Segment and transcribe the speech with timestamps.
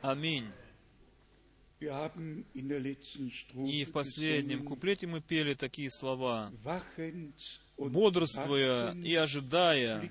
[0.00, 0.46] Аминь.
[1.80, 1.86] И
[3.84, 6.50] в последнем куплете мы пели такие слова.
[7.76, 10.10] Бодрствуя и ожидая,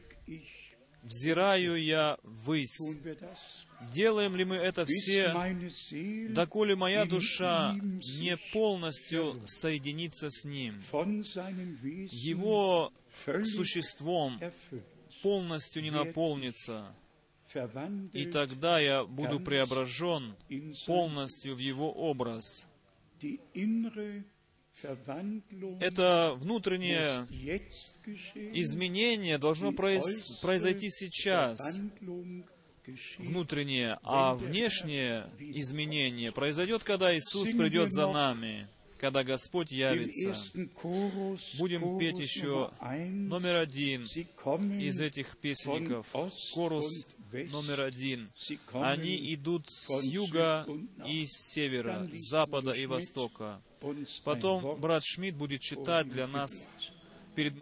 [1.03, 2.77] взираю я ввысь.
[3.93, 5.33] Делаем ли мы это все,
[6.29, 10.81] доколе моя душа не полностью соединится с Ним,
[12.11, 12.91] Его
[13.43, 14.39] существом
[15.21, 16.95] полностью не наполнится,
[18.13, 20.35] и тогда я буду преображен
[20.85, 22.65] полностью в Его образ.
[25.79, 27.25] Это внутреннее
[28.53, 31.59] изменение должно произ- произойти сейчас,
[33.17, 38.67] внутреннее, а внешнее изменение произойдет, когда Иисус придет за нами,
[38.99, 40.35] когда Господь явится.
[41.57, 42.71] Будем петь еще
[43.29, 44.05] номер один
[44.79, 46.07] из этих песенников,
[46.53, 46.85] корус.
[47.31, 48.31] Номер один.
[48.73, 50.65] Они идут с юга
[51.05, 53.61] и с севера, с запада и востока.
[54.23, 56.67] Потом брат Шмидт будет читать для нас
[57.35, 57.53] перед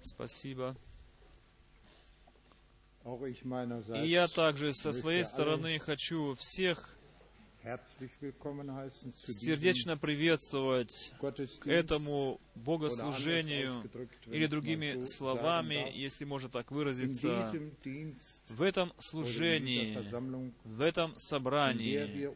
[0.00, 0.76] Спасибо.
[4.02, 6.96] И я также со своей стороны хочу всех
[9.26, 11.12] сердечно приветствовать
[11.60, 13.82] к этому богослужению,
[14.26, 17.52] или другими словами, если можно так выразиться,
[18.48, 19.98] в этом служении,
[20.64, 22.30] в этом собрании,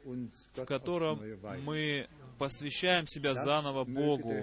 [0.55, 1.23] в котором
[1.63, 2.09] мы
[2.39, 4.35] посвящаем себя заново Богу.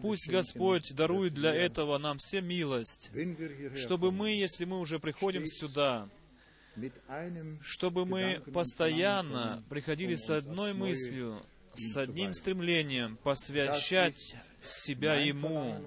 [0.00, 3.10] Пусть Господь дарует для этого нам все милость,
[3.76, 6.08] чтобы мы, если мы уже приходим сюда,
[7.62, 11.42] чтобы мы постоянно Verlangen приходили um с одной мыслью,
[11.76, 15.80] с одним стремлением посвящать себя Ему.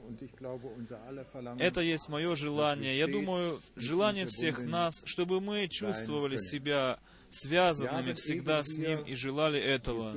[1.60, 2.98] Это есть мое желание.
[2.98, 7.00] Я думаю, желание всех нас, чтобы мы чувствовали себя
[7.30, 10.14] связанными всегда с Ним и желали этого.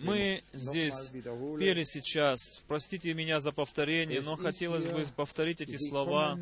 [0.00, 1.10] Мы здесь
[1.58, 6.38] пели сейчас, простите меня за повторение, но хотелось бы повторить эти слова.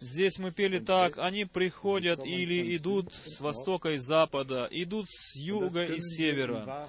[0.00, 5.84] Здесь мы пели так, они приходят или идут с востока и запада, идут с юга
[5.84, 6.86] и севера.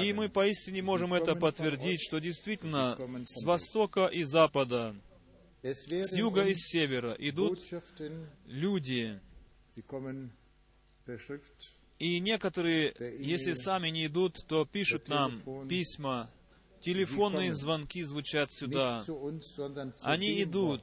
[0.00, 4.94] И мы поистине можем это подтвердить, что действительно с востока и запада,
[5.62, 7.60] с юга и севера идут
[8.46, 9.20] люди.
[11.98, 16.30] И некоторые, если сами не идут, то пишут нам письма,
[16.80, 19.04] телефонные звонки звучат сюда.
[20.02, 20.82] Они идут,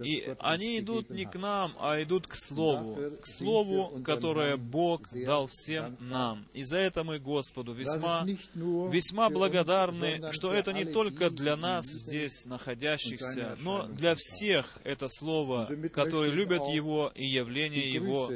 [0.00, 5.46] и они идут не к нам, а идут к Слову, к Слову, которое Бог дал
[5.48, 6.46] всем нам.
[6.52, 12.44] И за это мы Господу весьма весьма благодарны, что это не только для нас здесь
[12.44, 18.30] находящихся, но для всех это Слово, которые любят Его и явление Его.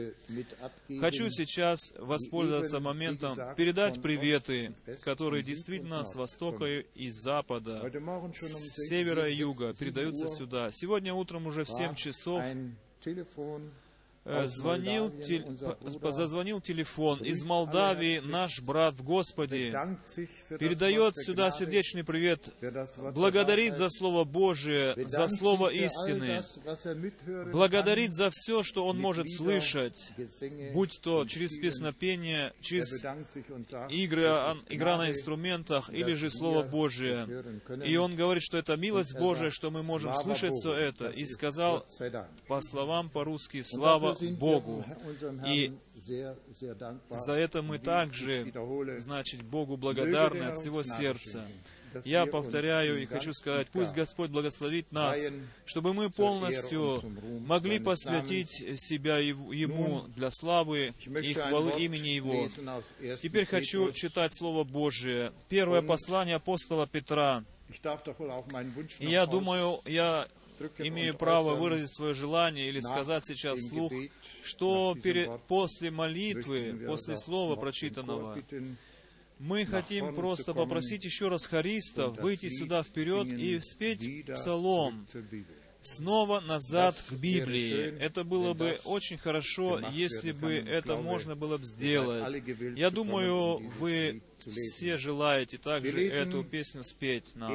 [1.01, 8.33] Хочу сейчас воспользоваться моментом, передать приветы, которые действительно с востока и с запада, schon um
[8.35, 10.71] с севера и 6, юга 7 передаются сюда.
[10.73, 12.55] Сегодня утром уже в 7 war часов э,
[14.47, 15.13] звонил,
[16.03, 19.71] зазвонил телефон из Молдавии, наш брат в Господе,
[20.59, 22.49] передает сюда сердечный привет,
[23.15, 26.43] благодарит за Слово Божие, за Слово истины,
[27.51, 30.13] благодарит за все, что он может слышать,
[30.73, 33.03] будь то через песнопение, через
[33.91, 34.23] игры,
[34.69, 37.27] игра на инструментах или же Слово Божие.
[37.85, 41.09] И он говорит, что это милость Божия, что мы можем слышать все это.
[41.09, 41.87] И сказал
[42.47, 44.85] по словам по-русски «Слава Богу».
[45.47, 45.73] И
[47.11, 48.53] за это мы также,
[48.99, 51.47] значит, Богу благодарны от всего сердца.
[52.05, 55.19] Я повторяю и хочу сказать, пусть Господь благословит нас,
[55.65, 57.03] чтобы мы полностью
[57.47, 58.51] могли посвятить
[58.81, 62.49] себя Ему для славы и хвалы имени Его.
[63.23, 65.33] Теперь хочу читать Слово Божие.
[65.49, 67.45] Первое послание апостола Петра.
[68.99, 70.27] И я думаю, я
[70.79, 73.93] имею право выразить свое желание или сказать сейчас вслух,
[74.43, 78.43] что пере- после молитвы, после слова прочитанного,
[79.39, 85.07] мы хотим просто попросить еще раз хористов выйти сюда вперед и спеть псалом.
[85.81, 87.97] Снова назад к Библии.
[88.01, 92.35] Это было бы очень хорошо, если бы это можно было бы сделать.
[92.77, 97.53] Я думаю, вы все желаете также эту песню спеть нам.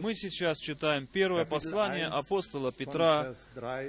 [0.00, 3.34] Мы сейчас читаем первое послание апостола Петра,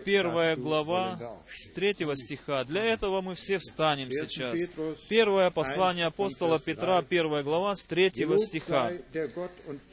[0.06, 1.20] первая глава
[1.56, 2.64] с третьего стиха.
[2.64, 4.60] Для этого мы все встанем сейчас.
[5.08, 8.92] Первое послание апостола Петра, первая глава с третьего стиха.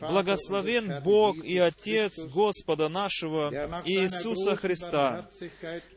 [0.01, 5.29] Благословен Бог и Отец Господа нашего Иисуса Христа,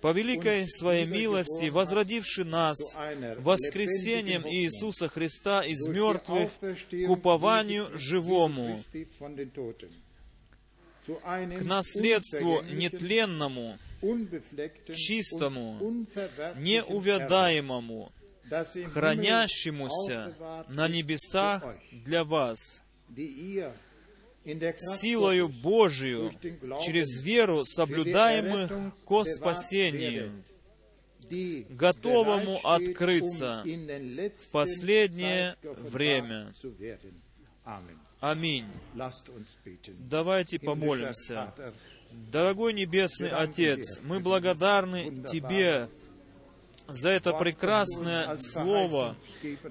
[0.02, 2.78] по великой Своей милости, возродивший нас
[3.38, 8.83] воскресением Иисуса Христа из мертвых к упованию живому,
[11.06, 13.77] к наследству нетленному,
[14.94, 16.06] чистому,
[16.57, 18.12] неувядаемому,
[18.94, 20.36] хранящемуся
[20.69, 22.81] на небесах для вас,
[24.77, 26.33] силою Божию,
[26.86, 30.44] через веру соблюдаемых ко спасению,
[31.70, 36.54] готовому открыться в последнее время.
[38.20, 38.66] Аминь.
[40.00, 41.54] Давайте помолимся.
[42.31, 45.88] Дорогой Небесный Отец, мы благодарны Тебе
[46.88, 49.16] за это прекрасное Слово,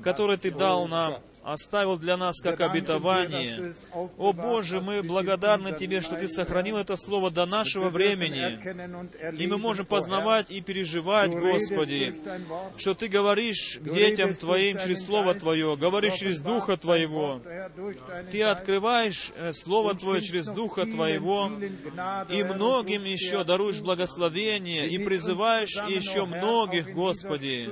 [0.02, 3.74] которое Ты дал нам, оставил для нас как обетование.
[4.16, 8.58] О Боже, мы благодарны Тебе, что Ты сохранил это Слово до нашего времени.
[9.38, 12.14] И мы можем познавать и переживать, Господи,
[12.76, 17.40] что Ты говоришь детям Твоим через Слово Твое, говоришь через Духа Твоего.
[18.30, 21.50] Ты открываешь э, Слово Твое через Духа Твоего,
[22.30, 27.70] и многим еще даруешь благословение, и призываешь еще многих, Господи.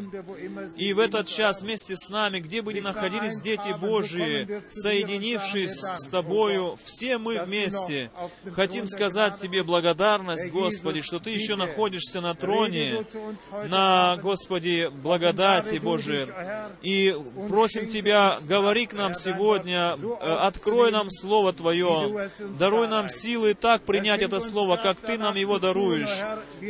[0.77, 6.09] И в этот час вместе с нами, где бы ни находились дети Божии, соединившись с
[6.09, 8.11] Тобою, все мы вместе.
[8.53, 13.05] Хотим сказать Тебе благодарность, Господи, что Ты еще находишься на троне,
[13.67, 16.27] на, Господи, благодати Божией.
[16.83, 17.17] И
[17.49, 23.83] просим Тебя, говори к нам сегодня, э, открой нам Слово Твое, даруй нам силы так
[23.83, 26.23] принять это Слово, как Ты нам его даруешь.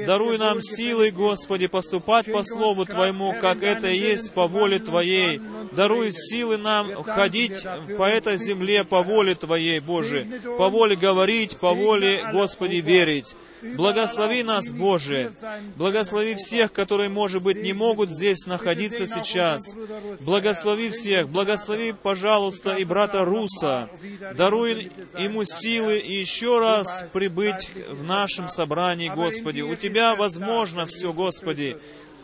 [0.06, 5.41] Даруй нам силы, Господи, поступать по Слову Твоему, как это и есть по воле Твоей.
[5.73, 10.26] Даруй силы нам ходить по этой земле по воле Твоей, Боже,
[10.58, 13.34] по воле говорить, по воле, Господи, верить.
[13.75, 15.32] Благослови нас, Боже.
[15.76, 19.75] Благослови всех, которые, может быть, не могут здесь находиться сейчас.
[20.20, 21.28] Благослови всех.
[21.28, 23.88] Благослови, пожалуйста, и брата Руса.
[24.35, 29.62] Даруй ему силы и еще раз прибыть в нашем собрании, Господи.
[29.62, 31.76] У Тебя возможно все, Господи.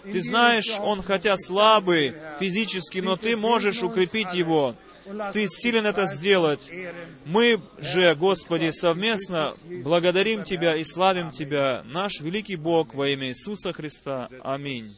[0.04, 4.74] Ты знаешь, он хотя слабый физически, но Ты можешь укрепить его.
[5.32, 6.60] Ты силен это сделать.
[7.24, 9.54] Мы же, Господи, совместно
[9.84, 14.28] благодарим Тебя и славим Тебя, наш великий Бог, во имя Иисуса Христа.
[14.42, 14.94] Аминь.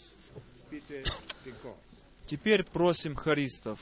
[2.27, 3.81] Теперь просим хористов.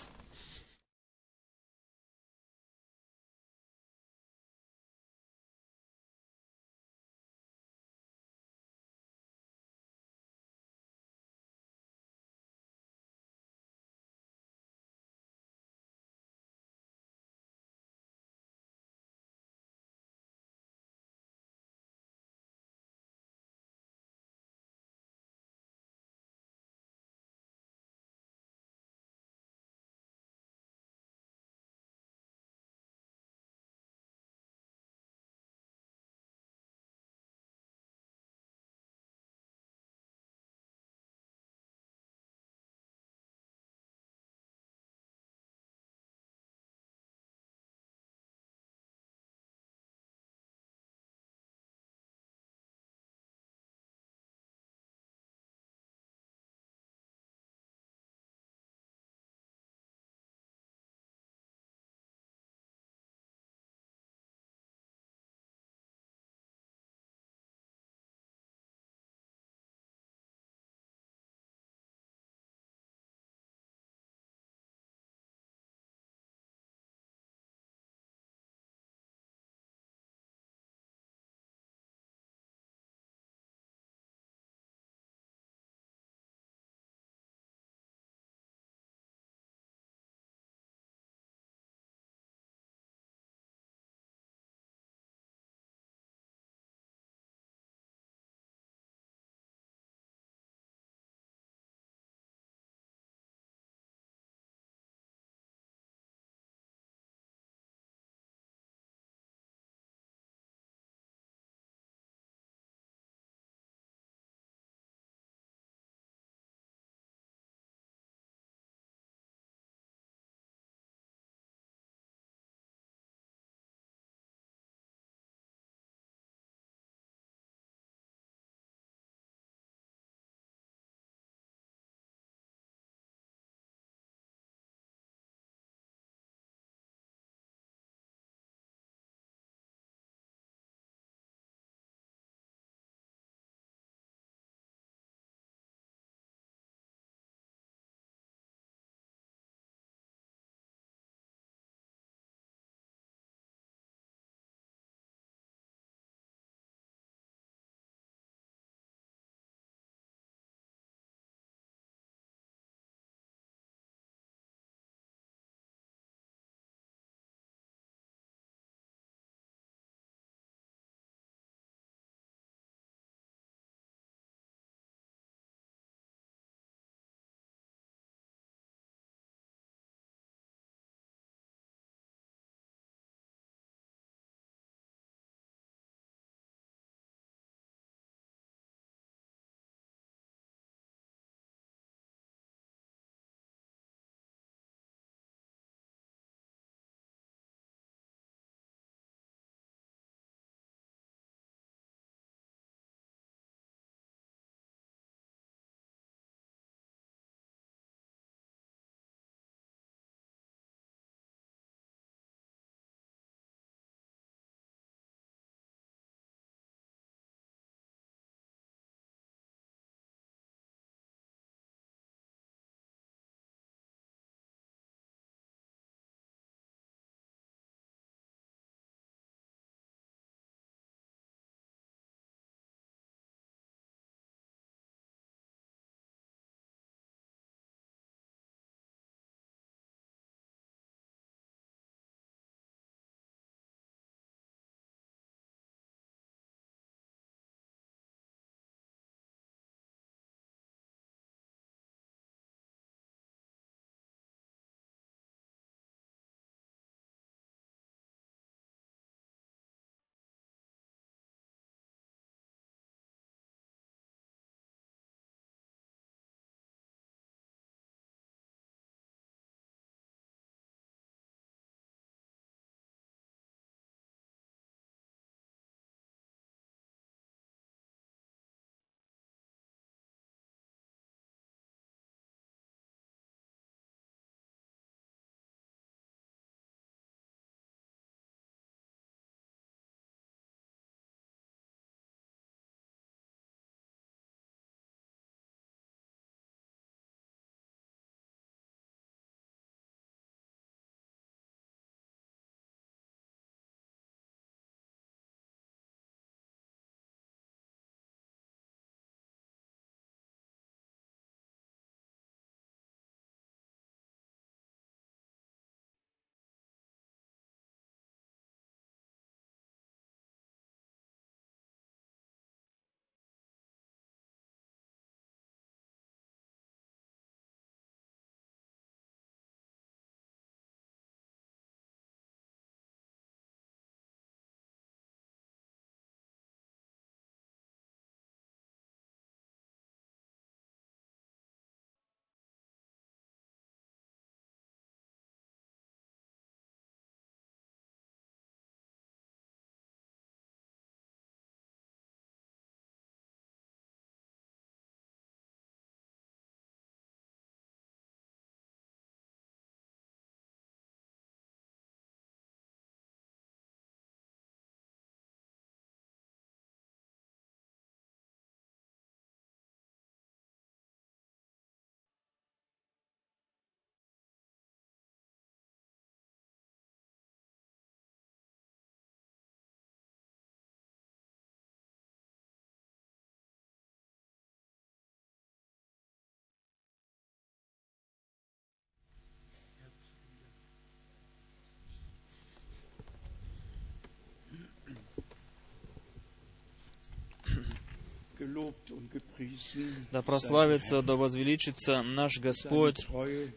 [400.10, 403.06] Да прославится, да возвеличится наш Господь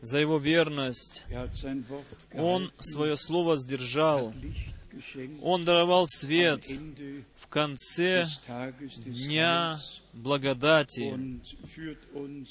[0.01, 1.23] за Его верность.
[2.33, 4.33] Он свое слово сдержал.
[5.41, 6.65] Он даровал свет
[7.37, 8.25] в конце
[8.97, 9.77] дня
[10.13, 11.13] благодати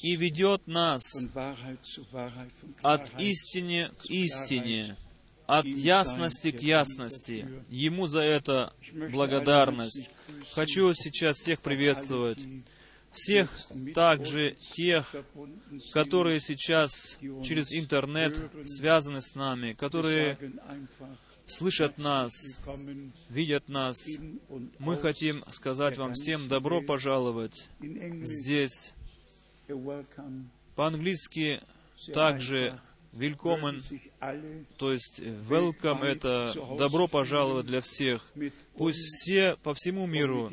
[0.02, 1.02] и ведет нас
[2.82, 4.96] от истины к истине,
[5.46, 7.48] от ясности к ясности.
[7.68, 10.10] Ему за это благодарность.
[10.52, 12.38] Хочу сейчас всех приветствовать.
[13.12, 13.56] Всех
[13.94, 15.14] также тех,
[15.92, 20.36] которые сейчас через интернет связаны с нами, которые
[21.46, 22.32] слышат нас,
[23.28, 23.96] видят нас.
[24.78, 28.92] Мы хотим сказать вам всем добро пожаловать здесь.
[30.74, 31.60] По-английски
[32.12, 32.80] также
[33.16, 33.80] Willkommen,
[34.76, 38.32] то есть welcome это добро пожаловать для всех.
[38.76, 40.50] Пусть все по всему миру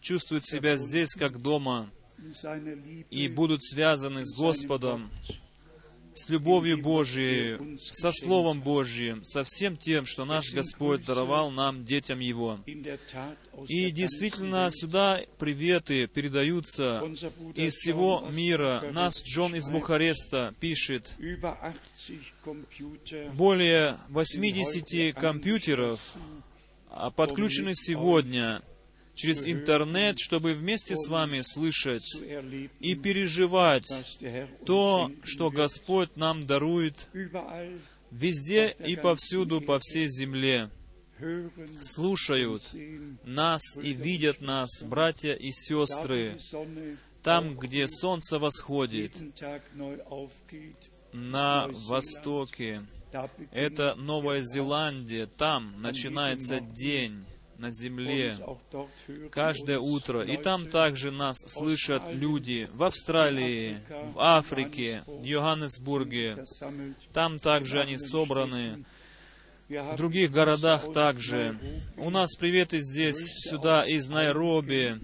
[0.00, 1.90] чувствуют себя здесь как дома
[3.10, 5.10] и будут связаны с Господом,
[6.20, 12.20] с любовью Божией, со Словом Божьим, со всем тем, что наш Господь даровал нам, детям
[12.20, 12.60] Его.
[13.68, 17.02] И действительно, сюда приветы передаются
[17.54, 18.82] из всего мира.
[18.92, 21.16] Нас Джон из Бухареста пишет,
[23.34, 26.00] более 80 компьютеров
[27.16, 28.62] подключены сегодня
[29.20, 32.16] через интернет, чтобы вместе с вами слышать
[32.80, 33.86] и переживать
[34.64, 37.08] то, что Господь нам дарует
[38.10, 40.70] везде и повсюду по всей земле.
[41.82, 42.62] Слушают
[43.26, 46.38] нас и видят нас, братья и сестры,
[47.22, 49.20] там, где солнце восходит,
[51.12, 52.86] на востоке.
[53.52, 57.26] Это Новая Зеландия, там начинается день
[57.60, 58.36] на земле
[59.30, 60.22] каждое утро.
[60.22, 66.44] И там также нас слышат люди в Австралии, в Африке, в Йоханнесбурге.
[67.12, 68.84] Там также они собраны.
[69.68, 71.56] В других городах также.
[71.96, 73.18] У нас приветы здесь,
[73.48, 74.98] сюда, из Найроби.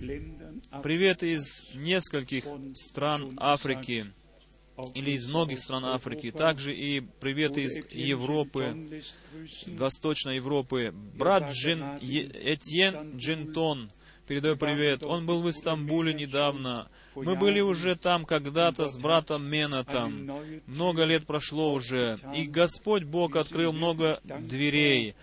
[0.83, 4.07] Приветы из нескольких стран Африки
[4.95, 9.03] или из многих стран Африки, также и приветы из Европы,
[9.67, 10.93] Восточной Европы.
[11.15, 13.91] Брат Джин, Этьен Джинтон
[14.27, 15.03] передаю привет.
[15.03, 16.89] Он был в Истамбуле недавно.
[17.15, 20.31] Мы были уже там когда-то с братом Менатом.
[20.67, 22.19] Много лет прошло уже.
[22.35, 25.15] И Господь Бог открыл много дверей.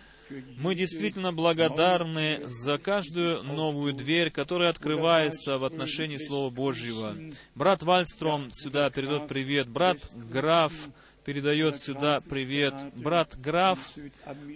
[0.58, 7.16] Мы действительно благодарны за каждую новую дверь, которая открывается в отношении Слова Божьего.
[7.56, 9.68] Брат Вальстром сюда передает привет.
[9.68, 10.74] Брат Граф
[11.24, 12.74] передает сюда привет.
[12.96, 13.94] Брат Граф,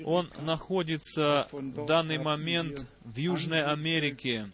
[0.05, 4.49] он находится в данный момент в Южной Америке.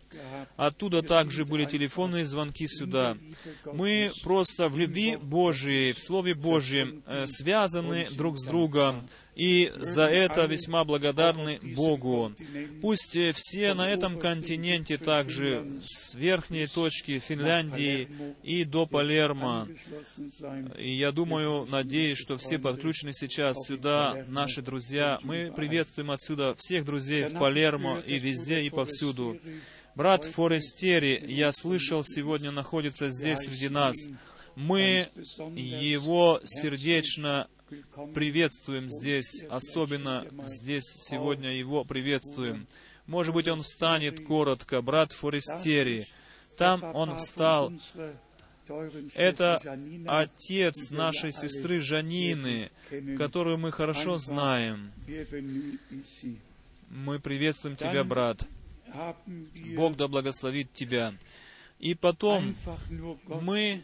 [0.56, 3.18] Оттуда также были телефонные звонки сюда.
[3.66, 10.04] Мы просто в любви Божией, в Слове Божьем э, связаны друг с другом и за
[10.04, 12.34] это весьма благодарны Богу.
[12.82, 18.08] Пусть все на этом континенте также, с верхней точки Финляндии
[18.44, 19.68] и до Палермо,
[20.78, 25.20] и я думаю, надеюсь, что все подключены сейчас сюда, наши друзья.
[25.24, 29.40] Мы приветствуем отсюда всех друзей в Палермо и везде, и повсюду.
[29.96, 33.96] Брат Форестери, я слышал, сегодня находится здесь среди нас.
[34.56, 35.08] Мы
[35.56, 37.48] его сердечно
[38.14, 42.68] приветствуем здесь, особенно здесь сегодня его приветствуем.
[43.08, 46.08] Может быть, он встанет коротко, брат Форестери.
[46.58, 47.74] Там он встал.
[49.16, 49.60] Это
[50.08, 52.70] отец нашей сестры Жанины,
[53.18, 54.92] которую мы хорошо знаем.
[56.90, 58.46] Мы приветствуем тебя, брат.
[59.76, 61.14] Бог да благословит тебя.
[61.84, 62.56] И потом
[63.28, 63.84] мы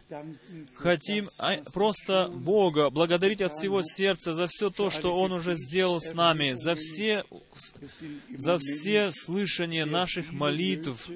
[0.75, 5.99] хотим а, просто Бога благодарить от всего сердца за все то, что Он уже сделал
[5.99, 7.25] с нами, за все,
[8.33, 11.09] за все слышания наших молитв,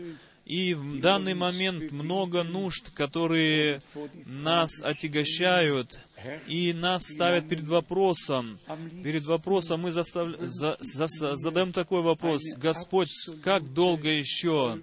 [0.45, 3.81] и в данный момент много нужд, которые
[4.25, 6.01] нас отягощают
[6.47, 8.59] и нас ставят перед вопросом.
[9.05, 10.35] Перед вопросом мы застав...
[10.37, 10.75] за...
[10.81, 11.07] За...
[11.37, 12.41] задаем такой вопрос.
[12.57, 13.07] Господь,
[13.41, 14.81] как долго еще?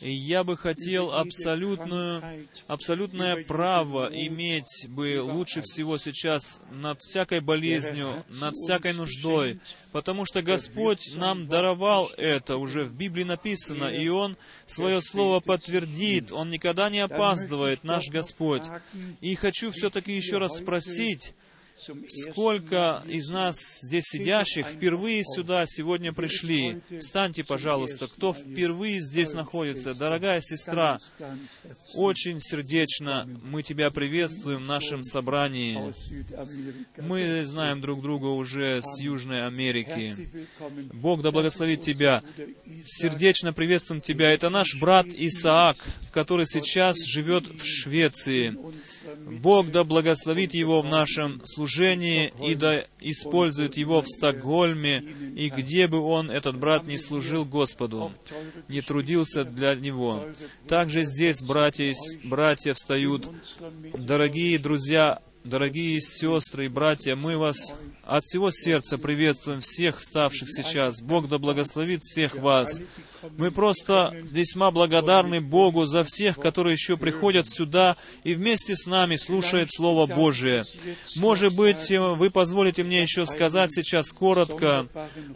[0.00, 8.54] Я бы хотел абсолютную, абсолютное право иметь бы лучше всего сейчас над всякой болезнью, над
[8.54, 9.58] всякой нуждой,
[9.90, 16.30] потому что Господь нам даровал это, уже в Библии написано, и Он свое слово подтвердит,
[16.30, 18.62] Он никогда не опаздывает, наш Господь.
[19.20, 21.34] И хочу все-таки еще раз спросить,
[22.08, 26.80] Сколько из нас здесь сидящих впервые сюда сегодня пришли?
[27.00, 29.94] Встаньте, пожалуйста, кто впервые здесь находится.
[29.94, 30.98] Дорогая сестра,
[31.94, 35.92] очень сердечно мы тебя приветствуем в нашем собрании.
[37.00, 40.14] Мы знаем друг друга уже с Южной Америки.
[40.92, 42.22] Бог да благословит тебя.
[42.86, 44.32] Сердечно приветствуем тебя.
[44.32, 45.76] Это наш брат Исаак,
[46.12, 48.56] который сейчас живет в Швеции.
[49.16, 55.04] Бог да благословит его в нашем служении и да использует его в Стокгольме,
[55.36, 58.12] и где бы он, этот брат, не служил Господу,
[58.68, 60.26] не трудился для него.
[60.66, 61.94] Также здесь братья,
[62.24, 63.30] братья встают.
[63.96, 71.00] Дорогие друзья, дорогие сестры и братья, мы вас от всего сердца приветствуем всех вставших сейчас.
[71.00, 72.80] Бог да благословит всех вас.
[73.36, 79.16] Мы просто весьма благодарны Богу за всех, которые еще приходят сюда и вместе с нами
[79.16, 80.64] слушают Слово Божие.
[81.16, 84.86] Может быть, вы позволите мне еще сказать сейчас коротко.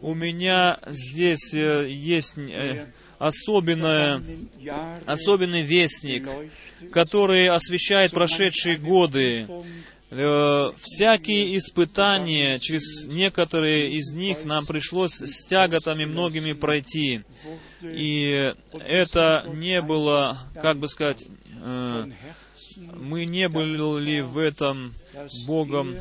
[0.01, 2.87] У меня здесь э, есть э,
[3.19, 4.23] особенное,
[5.07, 6.29] особенный вестник,
[6.93, 9.47] который освещает прошедшие годы.
[10.15, 17.23] Э, всякие испытания, через некоторые из них нам пришлось с тяготами многими пройти.
[17.83, 21.25] И это не было, как бы сказать,
[21.63, 22.07] э,
[22.77, 24.95] мы не были в этом
[25.47, 25.97] Богом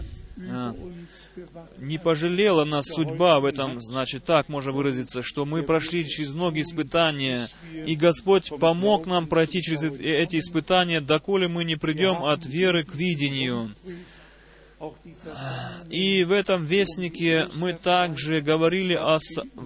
[1.77, 6.63] не пожалела нас судьба в этом, значит, так можно выразиться, что мы прошли через многие
[6.63, 12.84] испытания, и Господь помог нам пройти через эти испытания, доколе мы не придем от веры
[12.84, 13.71] к видению.
[15.89, 19.19] И в этом вестнике мы также говорили о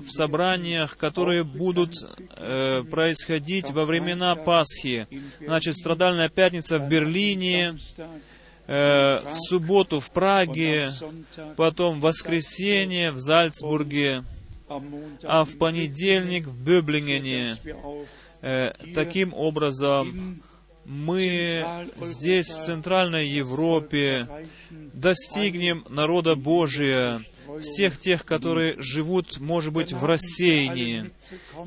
[0.10, 1.96] собраниях, которые будут
[2.38, 5.08] э, происходить во времена Пасхи.
[5.40, 7.78] Значит, страдальная пятница в Берлине,
[8.68, 10.92] э, в субботу в Праге,
[11.56, 14.24] потом в воскресенье в Зальцбурге,
[15.24, 17.58] а в понедельник в Бöblingене.
[18.42, 20.42] Э, таким образом,
[20.86, 21.66] мы
[22.02, 24.28] здесь, в Центральной Европе,
[24.70, 27.20] достигнем народа Божия,
[27.62, 31.12] всех тех, которые живут, может быть, в рассеянии.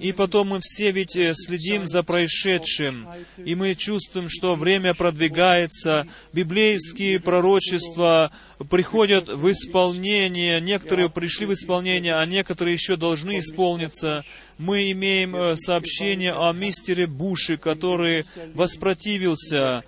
[0.01, 3.09] И потом мы все ведь э, следим за происшедшим,
[3.45, 8.31] и мы чувствуем, что время продвигается, библейские пророчества
[8.71, 14.25] приходят в исполнение, некоторые пришли в исполнение, а некоторые еще должны исполниться.
[14.59, 19.85] Мы имеем э, сообщение о мистере Буше, который воспротивился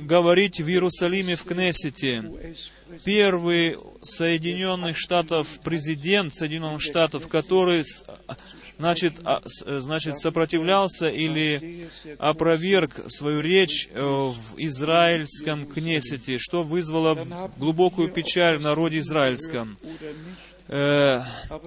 [0.00, 2.24] говорить в Иерусалиме в Кнессете.
[3.04, 7.84] Первый Соединенных Штатов, президент Соединенных Штатов, который
[8.78, 18.08] значит, а, значит, сопротивлялся или опроверг свою речь э, в израильском Кнессете, что вызвало глубокую
[18.08, 19.76] печаль в народе израильском.
[20.68, 21.20] Э,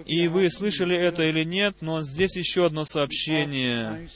[0.06, 4.10] и вы слышали это или нет, но здесь еще одно сообщение,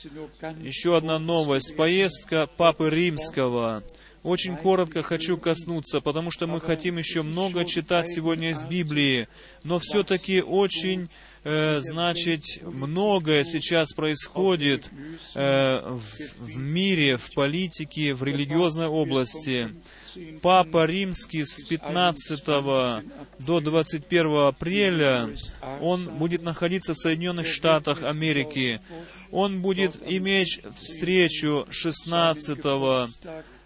[0.61, 1.75] еще одна новость.
[1.75, 3.83] Поездка Папы Римского.
[4.23, 9.29] Очень коротко хочу коснуться, потому что мы хотим еще много читать сегодня из Библии,
[9.63, 11.10] но все-таки очень
[11.45, 14.89] э, значит, многое сейчас происходит
[15.36, 19.73] э, в, в мире, в политике, в религиозной области.
[20.41, 23.01] Папа Римский с 15 до
[23.62, 25.29] 21 апреля,
[25.79, 28.82] он будет находиться в Соединенных Штатах Америки.
[29.32, 32.60] Он будет иметь встречу 16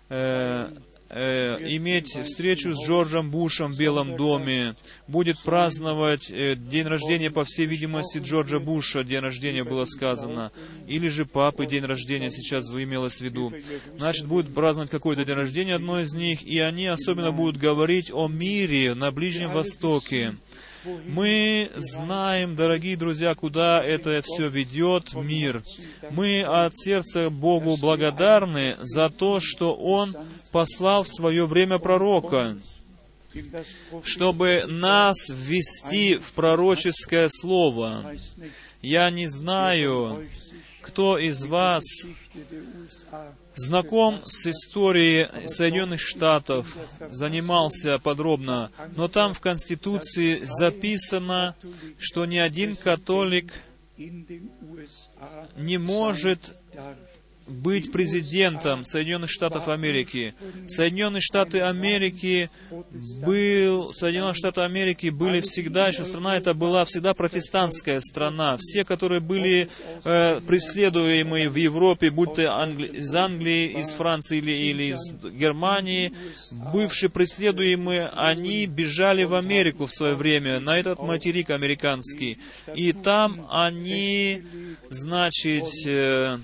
[0.09, 0.69] э,
[1.09, 4.75] э, иметь встречу с Джорджем Бушем в Белом доме,
[5.07, 10.51] будет праздновать э, день рождения, по всей видимости, Джорджа Буша, день рождения было сказано,
[10.87, 13.53] или же папы день рождения сейчас имелось в виду.
[13.97, 18.27] Значит, будет праздновать какой-то день рождения одной из них, и они особенно будут говорить о
[18.27, 20.35] мире на Ближнем Востоке.
[21.05, 25.63] Мы знаем, дорогие друзья, куда это все ведет мир.
[26.11, 30.15] Мы от сердца Богу благодарны за то, что Он
[30.51, 32.57] послал в свое время пророка,
[34.03, 38.15] чтобы нас ввести в пророческое слово.
[38.81, 40.27] Я не знаю,
[40.81, 41.83] кто из вас
[43.55, 46.77] знаком с историей Соединенных Штатов,
[47.09, 51.55] занимался подробно, но там в Конституции записано,
[51.97, 53.53] что ни один католик
[53.97, 56.55] не может
[57.47, 60.33] быть президентом Соединенных Штатов Америки.
[60.67, 62.49] Соединенные Штаты Америки
[63.25, 68.57] был, Соединенные Штаты Америки были всегда, еще страна это была всегда протестантская страна.
[68.59, 69.69] Все, которые были
[70.03, 76.13] э, преследуемые в Европе, будь то Англи, из Англии, из Франции или, или из Германии,
[76.71, 82.39] бывшие преследуемые, они бежали в Америку в свое время, на этот материк американский.
[82.75, 84.43] И там они,
[84.89, 86.37] значит, э,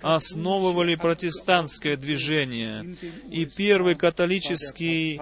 [0.00, 2.96] основывали протестантское движение.
[3.30, 5.20] И первый католический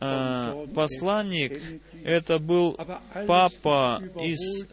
[0.00, 1.60] э, посланник,
[2.04, 2.78] это был
[3.26, 4.66] папа из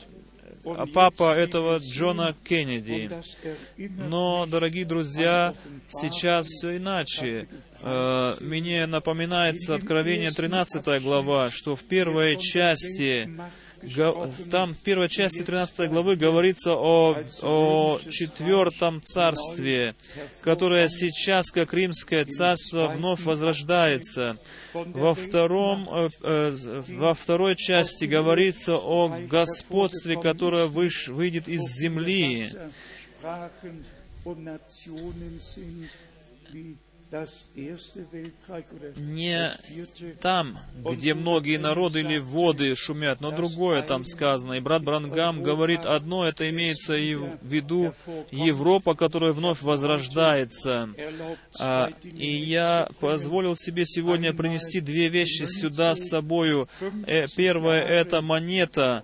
[0.94, 3.10] папа этого Джона Кеннеди.
[3.78, 5.56] Но, дорогие друзья,
[5.90, 7.48] сейчас все иначе.
[7.82, 13.30] Э, мне напоминается Откровение 13 глава, что в первой части
[14.50, 19.96] там в первой части 13 главы говорится о, о четвертом царстве,
[20.42, 24.38] которое сейчас, как римское царство, вновь возрождается.
[24.74, 32.52] Во, втором, э, э, во второй части говорится о господстве, которое выш, выйдет из земли
[38.96, 39.52] не
[40.22, 44.54] там, где многие народы или воды шумят, но другое там сказано.
[44.54, 47.94] И брат Брангам говорит одно, это имеется и в виду
[48.32, 50.90] Европа, которая вновь возрождается.
[51.60, 56.70] А, и я позволил себе сегодня принести две вещи сюда с собою.
[57.08, 59.04] Э, первое— это монета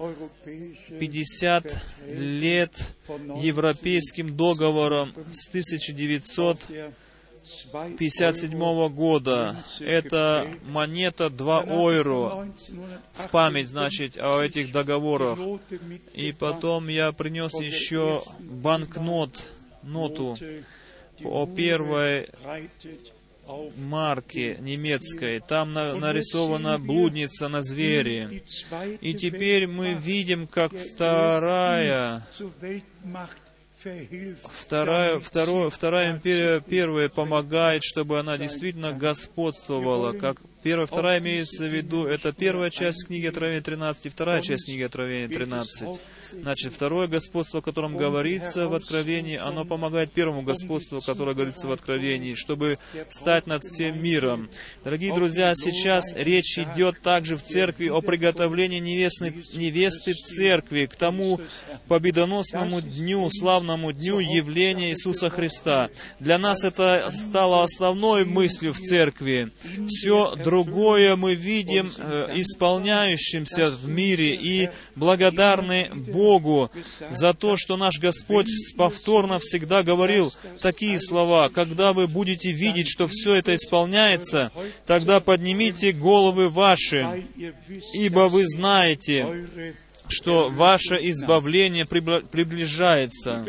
[1.00, 2.72] 50 лет
[3.08, 6.70] европейским договором с 1900
[7.48, 9.56] 1957 года.
[9.80, 12.48] Это монета 2 ойро
[13.14, 15.40] в память, значит, о этих договорах.
[16.14, 19.50] И потом я принес еще банкнот,
[19.84, 20.38] ноту
[21.24, 22.30] о первой
[23.78, 25.40] марке немецкой.
[25.40, 28.44] Там на, нарисована блудница на звере.
[29.02, 32.24] И теперь мы видим, как вторая
[34.52, 41.74] Вторая, второе, вторая империя, первая, помогает, чтобы она действительно господствовала, как Первая, вторая имеется в
[41.74, 46.00] виду, это первая часть книги Откровения 13 и вторая часть книги Откровения 13.
[46.32, 51.72] Значит, второе господство, о котором говорится в Откровении, оно помогает первому господству, которое говорится в
[51.72, 52.78] Откровении, чтобы
[53.10, 54.50] стать над всем миром.
[54.84, 61.40] Дорогие друзья, сейчас речь идет также в церкви о приготовлении невесты, невесты церкви к тому
[61.88, 65.90] победоносному дню, славному дню явления Иисуса Христа.
[66.20, 69.52] Для нас это стало основной мыслью в церкви.
[69.88, 76.17] Все другое мы видим э, исполняющимся в мире и благодарны Богу
[77.10, 81.50] за то, что наш Господь повторно всегда говорил такие слова.
[81.50, 84.52] Когда вы будете видеть, что все это исполняется,
[84.86, 87.26] тогда поднимите головы ваши,
[87.94, 89.76] ибо вы знаете,
[90.10, 93.46] что ваше избавление приближается.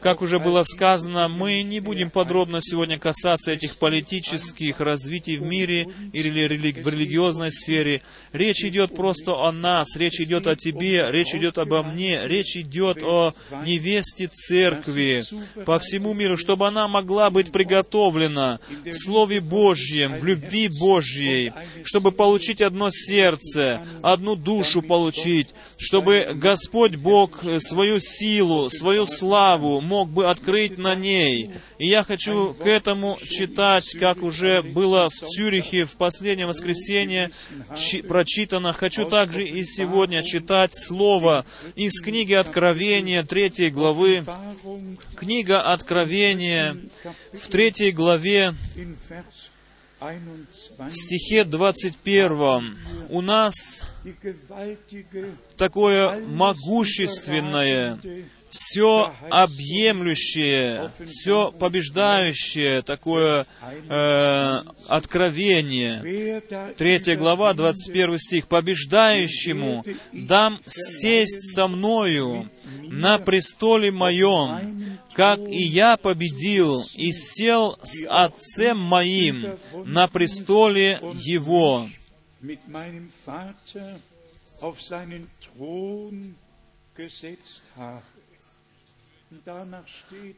[0.00, 5.88] Как уже было сказано, мы не будем подробно сегодня касаться этих политических развитий в мире
[6.12, 8.02] или в религиозной сфере.
[8.32, 13.02] Речь идет просто о нас, речь идет о тебе, речь идет обо мне, речь идет
[13.02, 15.24] о невесте церкви
[15.64, 21.52] по всему миру, чтобы она могла быть приготовлена в Слове Божьем, в любви Божьей,
[21.84, 30.10] чтобы получить одно сердце, одну душу получить, чтобы Господь Бог свою силу, свою славу мог
[30.10, 31.50] бы открыть на ней.
[31.78, 37.30] И я хочу к этому читать, как уже было в Цюрихе в последнее воскресенье
[38.08, 38.72] прочитано.
[38.72, 41.44] Хочу также и сегодня читать Слово
[41.76, 44.24] из книги Откровения, третьей главы.
[45.16, 46.76] Книга Откровения
[47.32, 48.54] в третьей главе
[50.00, 52.76] в стихе 21
[53.08, 53.82] у нас
[55.56, 57.98] такое могущественное,
[58.50, 63.46] все объемлющее, все побеждающее такое
[63.88, 66.42] э, откровение.
[66.76, 68.46] Третья глава, 21 стих.
[68.46, 72.48] «Побеждающему дам сесть со мною
[72.82, 81.90] на престоле моем, как и я победил и сел с Отцем моим на престоле Его».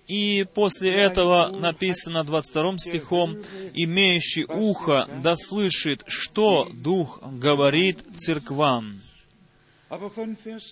[0.08, 3.36] И после этого написано 22 стихом,
[3.74, 8.98] «Имеющий ухо да слышит, что Дух говорит церквам».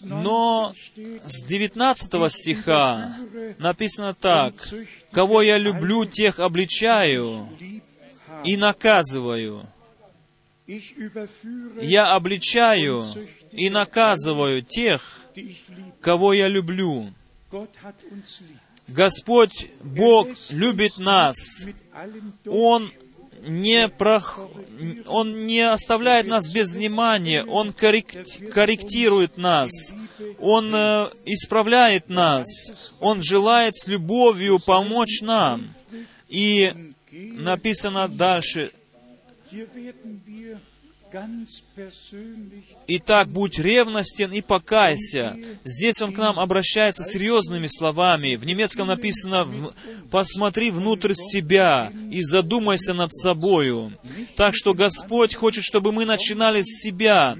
[0.03, 0.75] Но
[1.25, 3.17] с 19 стиха
[3.59, 4.55] написано так,
[5.11, 7.49] «Кого я люблю, тех обличаю
[8.45, 9.67] и наказываю».
[11.81, 13.05] Я обличаю
[13.53, 15.23] и наказываю тех,
[16.01, 17.13] кого я люблю.
[18.87, 21.67] Господь Бог любит нас.
[22.47, 22.91] Он
[23.49, 24.39] не, прох...
[25.07, 29.71] Он не оставляет нас без внимания, Он корректирует нас,
[30.39, 32.47] Он э, исправляет нас,
[33.01, 35.75] Он желает с любовью помочь нам.
[36.29, 36.73] И
[37.11, 38.71] написано дальше,
[42.87, 45.37] Итак, будь ревностен и покайся.
[45.65, 48.37] Здесь он к нам обращается серьезными словами.
[48.37, 49.47] В немецком написано
[50.11, 53.93] «посмотри внутрь себя и задумайся над собою».
[54.37, 57.37] Так что Господь хочет, чтобы мы начинали с себя,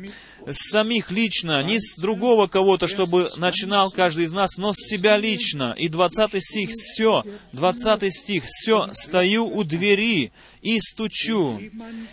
[0.53, 5.75] самих лично, не с другого кого-то, чтобы начинал каждый из нас, но с себя лично.
[5.79, 10.33] И 20 стих, все, 20 стих, все, стою у двери
[10.63, 11.61] и стучу.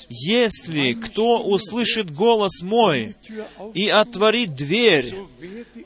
[0.09, 3.15] Если кто услышит голос мой
[3.73, 5.15] и отворит дверь,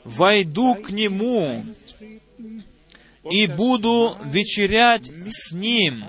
[0.04, 1.64] войду к нему
[3.30, 6.04] и буду вечерять с ним,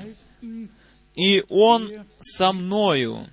[1.15, 3.27] и он со мною.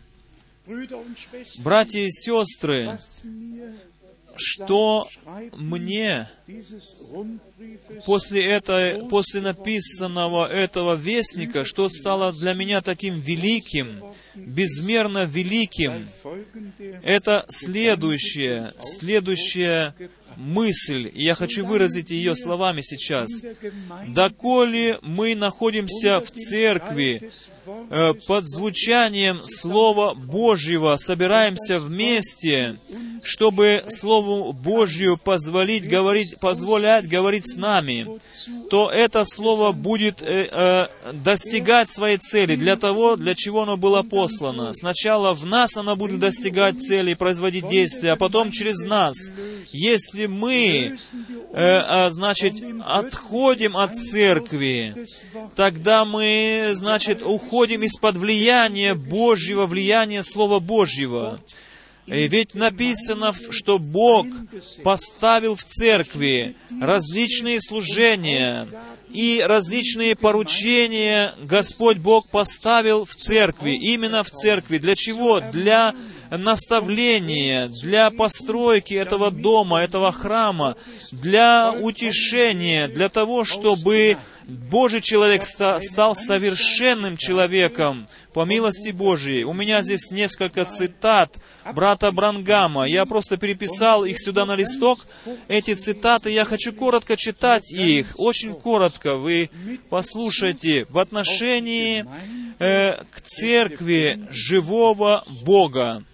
[1.59, 2.98] Братья и сестры,
[4.37, 5.09] что
[5.54, 6.28] мне
[8.04, 14.02] после, этой, после написанного этого вестника, что стало для меня таким великим,
[14.35, 16.09] безмерно великим,
[17.02, 19.94] это следующее, следующее
[20.37, 23.28] мысль, и я хочу выразить ее словами сейчас.
[24.07, 27.33] «Доколе мы находимся в церкви,
[28.26, 32.76] под звучанием Слова Божьего собираемся вместе,
[33.22, 38.07] чтобы Слову Божью позволить говорить, позволять говорить с нами,
[38.70, 44.02] то это Слово будет э, э, достигать своей цели для того, для чего оно было
[44.02, 44.72] послано.
[44.74, 49.14] Сначала в нас оно будет достигать цели, производить действия, а потом через нас.
[49.72, 50.98] Если мы,
[51.52, 52.54] э, э, значит,
[52.85, 55.07] отходим от церкви,
[55.54, 61.40] тогда мы, значит, уходим из-под влияния Божьего, влияния Слова Божьего.
[62.06, 64.26] И ведь написано, что Бог
[64.82, 68.66] поставил в церкви различные служения
[69.12, 74.78] и различные поручения Господь Бог поставил в церкви, именно в церкви.
[74.78, 75.40] Для чего?
[75.40, 75.94] Для
[76.30, 80.76] наставления, для постройки этого дома, этого храма,
[81.12, 84.16] для утешения, для того, чтобы
[84.48, 89.42] Божий человек стал совершенным человеком, по милости Божьей.
[89.42, 91.37] У меня здесь несколько цитат
[91.74, 92.84] брата Брангама.
[92.84, 95.06] Я просто переписал их сюда на листок.
[95.48, 99.16] Эти цитаты, я хочу коротко читать их, очень коротко.
[99.16, 99.50] Вы
[99.90, 102.06] послушайте в отношении
[102.61, 106.04] э, к церкви живого Бога.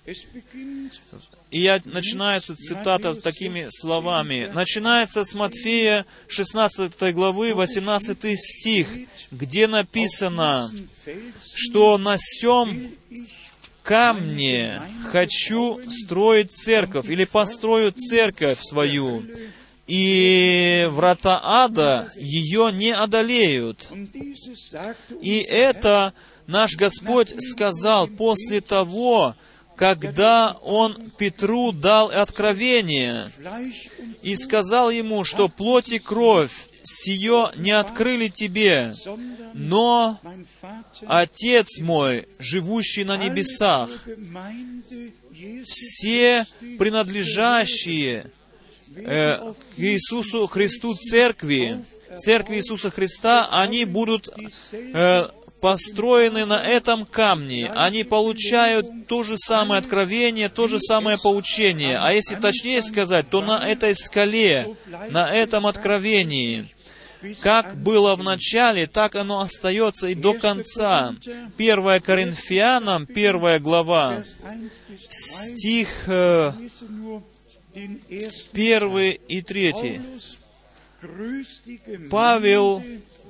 [1.55, 4.51] И я начинается цитата такими словами.
[4.53, 8.88] Начинается с Матфея 16 главы, 18 стих,
[9.31, 10.69] где написано,
[11.55, 12.90] что на сем
[13.85, 19.23] камне хочу строить церковь, или построю церковь свою,
[19.87, 23.90] и врата ада ее не одолеют.
[25.23, 26.14] И это
[26.49, 29.37] наш Господь сказал после того,
[29.77, 33.29] когда он Петру дал откровение
[34.23, 36.53] и сказал ему, что плоть и кровь
[36.85, 38.95] сие не открыли тебе,
[39.55, 40.21] но
[41.07, 43.91] Отец мой, живущий на небесах,
[45.65, 46.47] все
[46.79, 48.31] принадлежащие
[48.95, 49.39] э,
[49.77, 51.85] к Иисусу Христу церкви,
[52.18, 54.29] церкви Иисуса Христа, они будут
[54.72, 55.29] э,
[55.65, 61.97] построены на этом камне, они получают то же самое откровение, то же самое поучение.
[61.97, 64.77] А если точнее сказать, то на этой скале,
[65.09, 66.71] на этом откровении,
[67.41, 71.15] как было в начале, так оно остается и до конца.
[71.57, 74.23] 1 Коринфянам, 1 глава,
[75.09, 77.23] стих 1
[77.75, 80.01] э, и 3.
[82.11, 82.83] Павел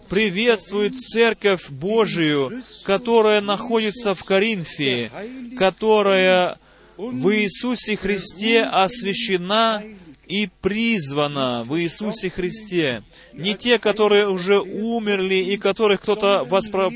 [0.09, 5.11] приветствует Церковь Божию, которая находится в Коринфе,
[5.59, 6.59] которая
[6.97, 9.83] в Иисусе Христе освящена
[10.27, 13.03] и призвана в Иисусе Христе.
[13.33, 16.47] Не те, которые уже умерли и которых кто-то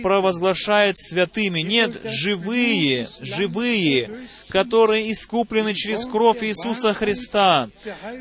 [0.02, 1.60] провозглашает святыми.
[1.60, 4.10] Нет, живые, живые,
[4.48, 7.68] которые искуплены через кровь Иисуса Христа,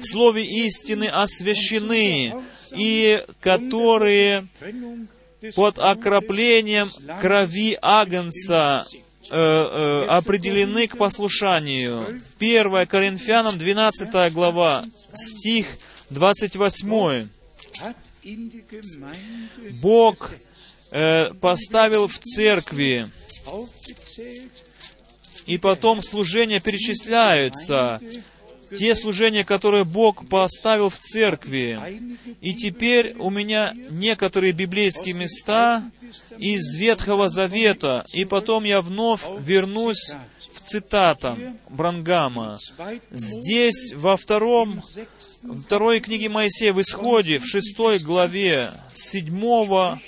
[0.01, 2.33] в Слове истины освящены,
[2.72, 4.47] и которые
[5.55, 6.89] под окроплением
[7.22, 8.86] крови Агнца
[9.30, 12.20] э, э, определены к послушанию.
[12.39, 15.68] 1 Коринфянам 12 глава, стих
[16.09, 17.28] 28.
[19.82, 20.32] Бог
[20.91, 23.09] э, поставил в церкви,
[25.45, 28.01] и потом служения перечисляются,
[28.70, 31.80] те служения, которые Бог поставил в церкви.
[32.41, 35.84] И теперь у меня некоторые библейские места
[36.38, 40.13] из Ветхого Завета, и потом я вновь вернусь
[40.53, 42.57] в цитатам Брангама.
[43.11, 44.82] Здесь, во втором
[45.63, 49.99] второй книге Моисея в Исходе, в шестой главе, с седьмого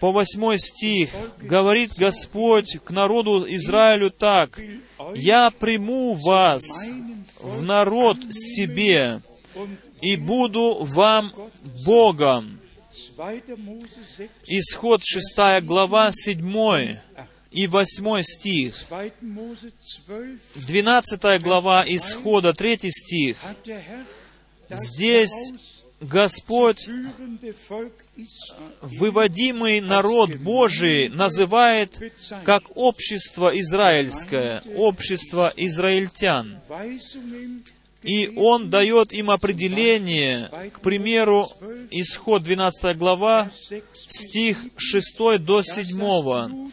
[0.00, 4.60] по восьмой стих, говорит Господь к народу Израилю так,
[5.14, 6.64] «Я приму вас
[7.46, 9.20] в народ себе
[10.00, 11.32] и буду вам
[11.84, 12.60] Богом».
[14.46, 16.98] Исход шестая глава, седьмой
[17.50, 18.74] и восьмой стих.
[20.54, 23.38] Двенадцатая глава Исхода, третий стих.
[24.68, 25.52] Здесь
[26.00, 26.88] Господь,
[28.82, 31.98] выводимый народ Божий, называет
[32.44, 36.60] как общество израильское, общество израильтян.
[38.02, 41.50] И Он дает им определение, к примеру,
[41.90, 43.50] Исход 12 глава,
[43.94, 46.70] стих 6 до 7,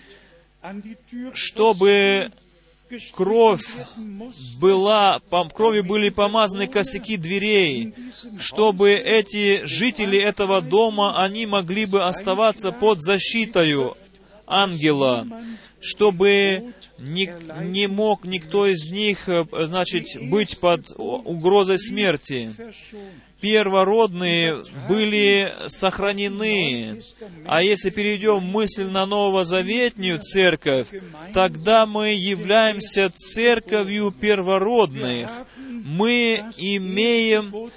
[1.33, 2.31] чтобы
[3.13, 3.65] кровь
[4.59, 7.93] была, по крови были помазаны косяки дверей,
[8.39, 13.95] чтобы эти жители этого дома, они могли бы оставаться под защитою
[14.47, 15.25] ангела,
[15.79, 22.53] чтобы не, не мог никто из них, э, значит, быть под угрозой смерти
[23.43, 27.01] первородные были сохранены.
[27.45, 30.87] А если перейдем мысль на Новозаветнюю церковь,
[31.33, 35.29] тогда мы являемся церковью первородных.
[35.67, 37.69] Мы имеем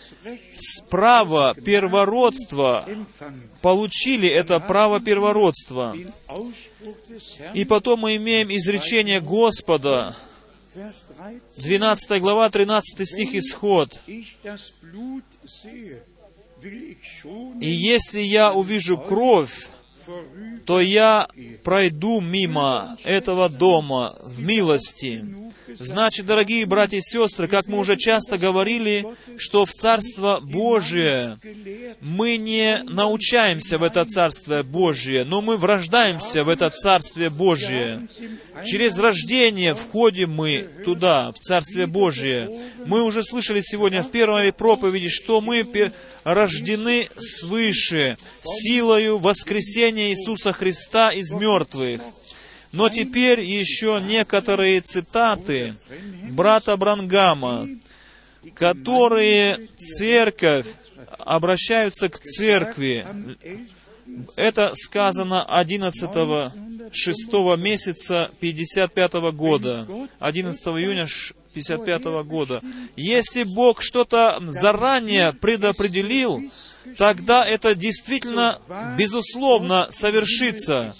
[0.88, 2.88] право первородства,
[3.60, 5.96] получили это право первородства.
[7.54, 10.14] И потом мы имеем изречение Господа,
[11.58, 14.00] 12 глава, 13 стих, Исход.
[17.60, 19.68] И если я увижу кровь,
[20.66, 21.28] то я
[21.62, 25.24] пройду мимо этого дома в милости.
[25.78, 29.06] Значит, дорогие братья и сестры, как мы уже часто говорили,
[29.36, 31.38] что в Царство Божие
[32.00, 38.08] мы не научаемся в это Царство Божие, но мы врождаемся в это Царствие Божие.
[38.64, 42.50] Через рождение входим мы туда, в Царствие Божие.
[42.84, 45.66] Мы уже слышали сегодня в первой проповеди, что мы
[46.24, 52.00] рождены свыше силою воскресения Иисуса Христа из мертвых.
[52.72, 55.74] Но теперь еще некоторые цитаты
[56.30, 57.68] брата Брангама,
[58.54, 60.66] которые церковь,
[61.18, 63.06] обращаются к церкви.
[64.36, 66.52] Это сказано 11
[66.92, 69.86] 6 месяца 55 года,
[70.20, 71.06] 11 июня
[71.52, 72.60] 55 года.
[72.96, 76.42] Если Бог что-то заранее предопределил,
[76.98, 78.60] тогда это действительно,
[78.98, 80.94] безусловно, совершится.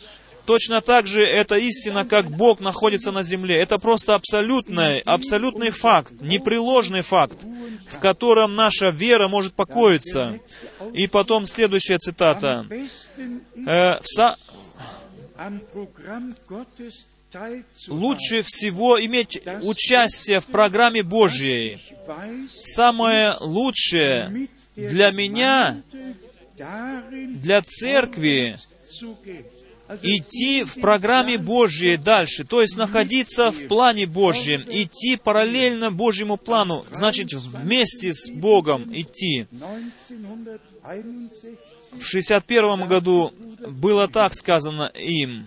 [0.47, 3.59] Точно так же это истина, как Бог находится на земле.
[3.59, 7.38] Это просто абсолютный, абсолютный факт, непреложный факт,
[7.88, 10.38] в котором наша вера может покоиться.
[10.94, 12.66] И потом следующая цитата.
[13.66, 14.36] Э, са...
[17.88, 21.82] Лучше всего иметь участие в программе Божьей.
[22.62, 25.82] Самое лучшее для меня,
[26.57, 28.57] для церкви,
[30.03, 36.84] идти в программе Божьей дальше, то есть находиться в плане Божьем, идти параллельно Божьему плану,
[36.91, 39.47] значит, вместе с Богом идти.
[41.93, 43.32] В 61 году
[43.68, 45.47] было так сказано им,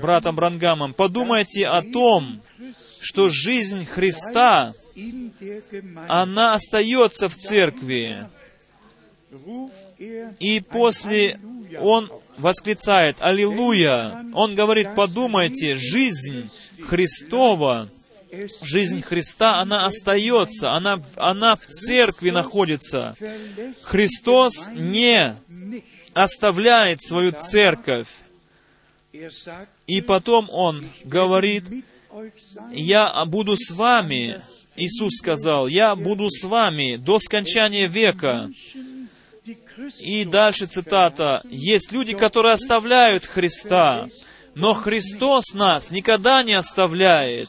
[0.00, 2.40] братом Брангамом, подумайте о том,
[3.00, 4.74] что жизнь Христа,
[6.08, 8.26] она остается в церкви.
[10.40, 11.40] И после
[11.80, 16.50] Он восклицает «Аллилуйя!» Он говорит, подумайте, жизнь
[16.86, 17.88] Христова,
[18.62, 23.14] жизнь Христа, она остается, она, она в церкви находится.
[23.82, 25.34] Христос не
[26.14, 28.08] оставляет свою церковь.
[29.86, 31.64] И потом Он говорит,
[32.72, 34.40] я буду с вами,
[34.76, 38.50] Иисус сказал, я буду с вами до скончания века.
[39.98, 41.42] И дальше цитата.
[41.48, 44.08] Есть люди, которые оставляют Христа,
[44.54, 47.48] но Христос нас никогда не оставляет.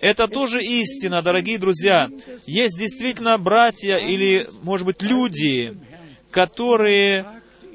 [0.00, 2.10] Это тоже истина, дорогие друзья.
[2.46, 5.78] Есть действительно братья или, может быть, люди,
[6.30, 7.24] которые,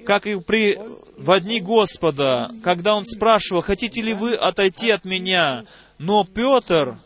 [0.05, 0.77] как и при
[1.17, 5.65] в дни Господа, когда Он спрашивал, хотите ли вы отойти от меня?
[5.97, 6.97] Но Петр,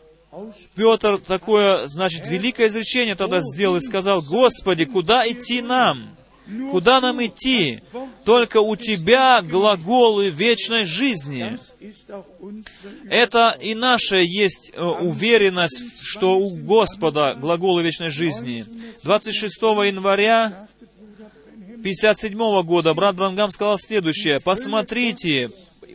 [0.74, 6.14] Петр такое, значит, великое изречение тогда сделал и сказал, Господи, куда идти нам?
[6.70, 7.80] Куда нам идти?
[8.24, 11.58] Только у Тебя глаголы вечной жизни.
[13.08, 18.64] Это и наша есть э, уверенность, что у Господа глаголы вечной жизни.
[19.04, 20.68] 26 января
[21.82, 24.40] 57 года брат Брангам сказал следующее.
[24.40, 25.50] «Посмотрите,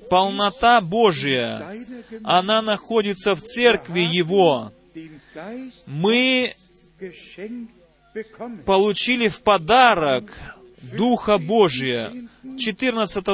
[0.10, 1.66] полнота Божья,
[2.24, 4.72] она находится в церкви Его.
[5.86, 6.54] Мы
[8.66, 10.32] получили в подарок
[10.82, 12.12] Духа Божия
[12.58, 13.26] 14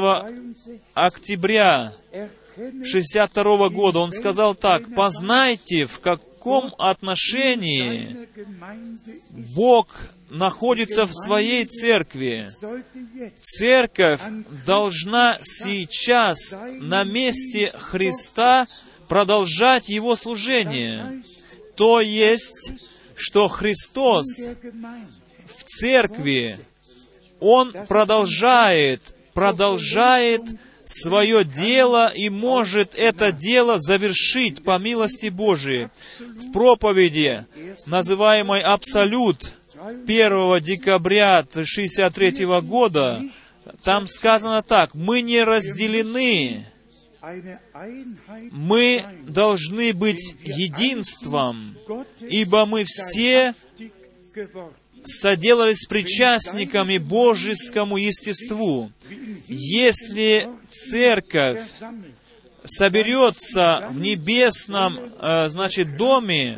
[0.93, 1.93] октября
[2.83, 3.99] 62 года.
[3.99, 8.27] Он сказал так, «Познайте, в каком отношении
[9.55, 9.87] Бог
[10.29, 12.47] находится в своей церкви.
[13.39, 14.21] Церковь
[14.65, 18.65] должна сейчас на месте Христа
[19.07, 21.23] продолжать Его служение.
[21.75, 22.71] То есть,
[23.15, 24.25] что Христос
[25.57, 26.55] в церкви,
[27.39, 29.01] Он продолжает,
[29.33, 30.41] продолжает
[30.85, 35.89] свое дело и может это дело завершить по милости Божией.
[36.19, 37.45] В проповеди,
[37.85, 39.53] называемой «Абсолют»,
[40.05, 43.21] 1 декабря 1963 года,
[43.83, 46.65] там сказано так, мы не разделены,
[48.51, 51.72] мы должны быть единством,
[52.21, 53.53] ибо мы все
[55.05, 58.91] соделались причастниками божескому естеству.
[59.47, 61.61] Если церковь
[62.65, 66.57] соберется в небесном, э, значит, доме,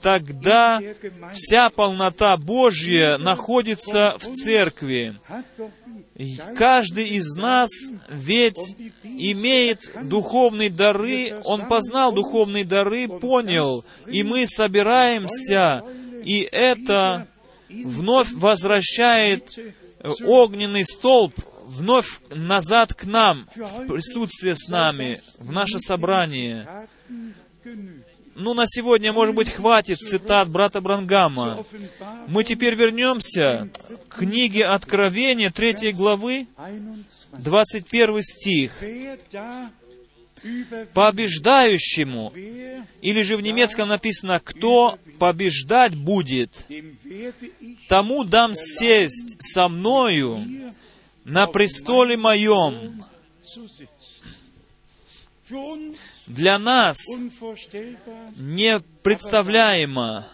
[0.00, 0.80] тогда
[1.32, 5.16] вся полнота Божья находится в церкви.
[6.56, 7.68] Каждый из нас
[8.08, 15.84] ведь имеет духовные дары, он познал духовные дары, понял, и мы собираемся,
[16.24, 17.28] и это
[17.68, 19.58] вновь возвращает
[20.24, 21.34] огненный столб
[21.66, 26.66] вновь назад к нам, в присутствие с нами, в наше собрание.
[28.38, 31.64] Ну, на сегодня, может быть, хватит цитат брата Брангама.
[32.26, 33.70] Мы теперь вернемся
[34.10, 36.46] к книге Откровения, 3 главы,
[37.32, 38.82] 21 стих.
[40.92, 42.30] «Побеждающему»,
[43.00, 46.66] или же в немецком написано, «Кто побеждать будет,
[47.88, 50.46] тому дам сесть со мною
[51.24, 53.02] на престоле моем,
[56.26, 56.96] для нас
[58.36, 60.26] непредставляемо,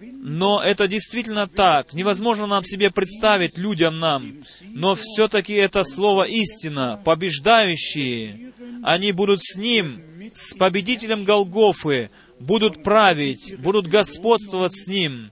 [0.00, 1.94] но это действительно так.
[1.94, 4.42] Невозможно нам себе представить, людям нам.
[4.62, 7.00] Но все-таки это слово истина.
[7.04, 10.02] Побеждающие, они будут с Ним,
[10.34, 15.30] с победителем Голгофы, будут править, будут господствовать с Ним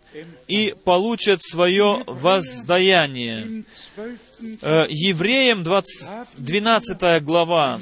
[0.49, 3.65] и получат свое воздаяние.
[4.63, 7.79] Э, Евреям 20, 12 глава.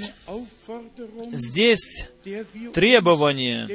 [1.32, 2.07] Здесь
[2.72, 3.68] требование,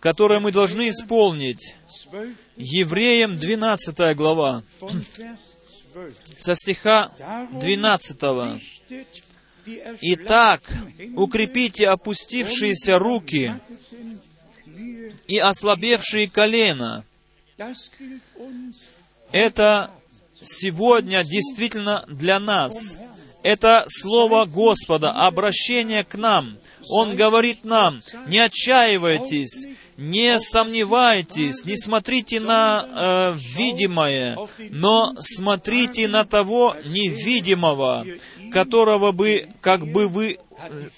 [0.00, 1.74] которое мы должны исполнить.
[2.56, 4.62] Евреям 12 глава,
[6.38, 7.10] со стиха
[7.52, 8.62] 12.
[10.00, 10.62] «Итак,
[11.14, 13.54] укрепите опустившиеся руки
[15.26, 17.04] и ослабевшие колено».
[19.30, 19.90] Это
[20.40, 22.96] сегодня действительно для нас.
[23.42, 26.58] Это слово Господа, обращение к нам.
[26.90, 29.66] Он говорит нам, не отчаивайтесь,
[29.96, 34.38] не сомневайтесь, не смотрите на э, видимое,
[34.70, 38.06] но смотрите на того невидимого,
[38.52, 40.38] которого бы, как бы вы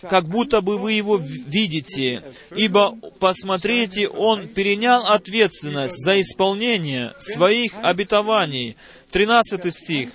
[0.08, 2.24] как будто бы вы его видите,
[2.56, 8.76] ибо, посмотрите, он перенял ответственность за исполнение своих обетований.
[9.10, 10.10] 13 стих.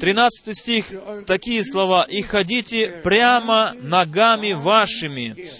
[0.00, 0.86] 13 стих,
[1.26, 5.50] такие слова, «И ходите прямо ногами вашими».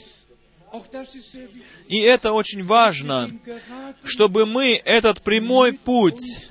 [1.89, 3.31] И это очень важно,
[4.05, 6.49] чтобы мы этот прямой путь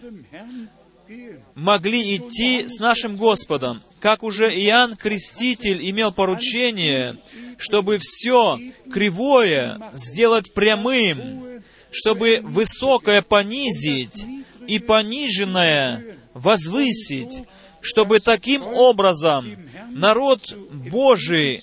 [1.55, 3.81] могли идти с нашим Господом.
[3.99, 7.17] Как уже Иоанн Креститель имел поручение,
[7.57, 8.59] чтобы все
[8.91, 14.25] кривое сделать прямым, чтобы высокое понизить
[14.67, 17.43] и пониженное возвысить,
[17.81, 19.57] чтобы таким образом
[19.89, 21.61] народ Божий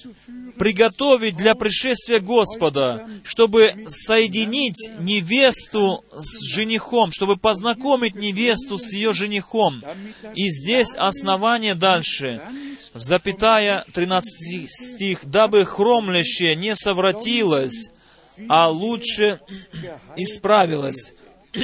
[0.59, 9.83] приготовить для пришествия Господа, чтобы соединить невесту с женихом, чтобы познакомить невесту с ее женихом.
[10.35, 12.43] И здесь основание дальше,
[12.93, 17.91] в запятая 13 стих, «Дабы хромлящее не совратилось,
[18.49, 19.41] а лучше
[20.17, 21.13] исправилось».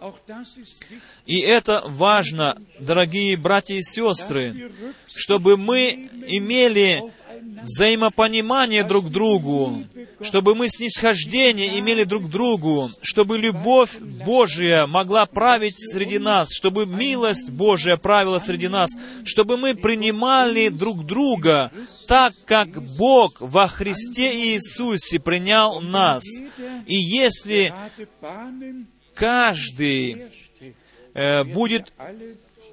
[1.30, 4.72] И это важно, дорогие братья и сестры,
[5.14, 7.04] чтобы мы имели
[7.62, 9.84] взаимопонимание друг к другу,
[10.22, 16.84] чтобы мы снисхождение имели друг к другу, чтобы любовь Божия могла править среди нас, чтобы
[16.84, 18.90] милость Божия правила среди нас,
[19.24, 21.70] чтобы мы принимали друг друга
[22.08, 26.24] так, как Бог во Христе Иисусе принял нас.
[26.86, 27.72] И если
[29.14, 30.24] каждый
[31.14, 31.92] э, будет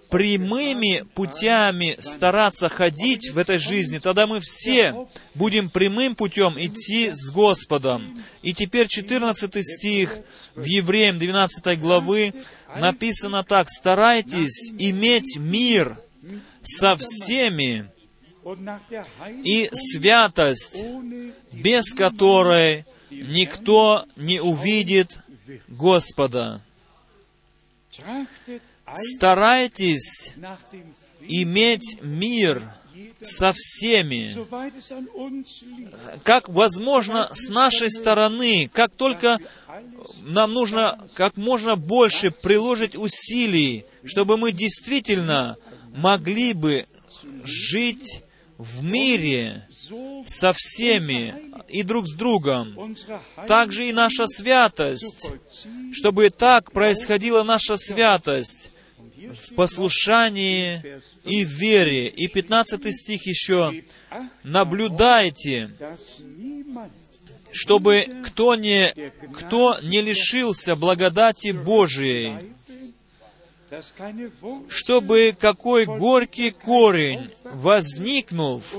[0.09, 7.29] прямыми путями стараться ходить в этой жизни, тогда мы все будем прямым путем идти с
[7.29, 8.17] Господом.
[8.41, 10.17] И теперь 14 стих
[10.55, 12.33] в Евреям 12 главы
[12.75, 15.99] написано так, «Старайтесь иметь мир
[16.61, 17.89] со всеми
[19.43, 20.83] и святость,
[21.51, 25.17] без которой никто не увидит
[25.67, 26.61] Господа.
[28.95, 30.33] Старайтесь
[31.21, 32.63] иметь мир
[33.21, 34.35] со всеми,
[36.23, 39.39] как возможно с нашей стороны, как только
[40.21, 45.57] нам нужно как можно больше приложить усилий, чтобы мы действительно
[45.95, 46.87] могли бы
[47.43, 48.23] жить
[48.57, 49.67] в мире
[50.25, 51.33] со всеми,
[51.67, 52.95] и друг с другом.
[53.47, 55.27] Также и наша святость,
[55.91, 58.71] чтобы так происходила наша святость
[59.15, 62.07] в послушании и в вере.
[62.07, 63.83] И 15 стих еще.
[64.43, 65.71] «Наблюдайте,
[67.51, 68.93] чтобы кто не,
[69.33, 72.53] кто не лишился благодати Божией,
[74.69, 78.75] чтобы какой горький корень, возникнув,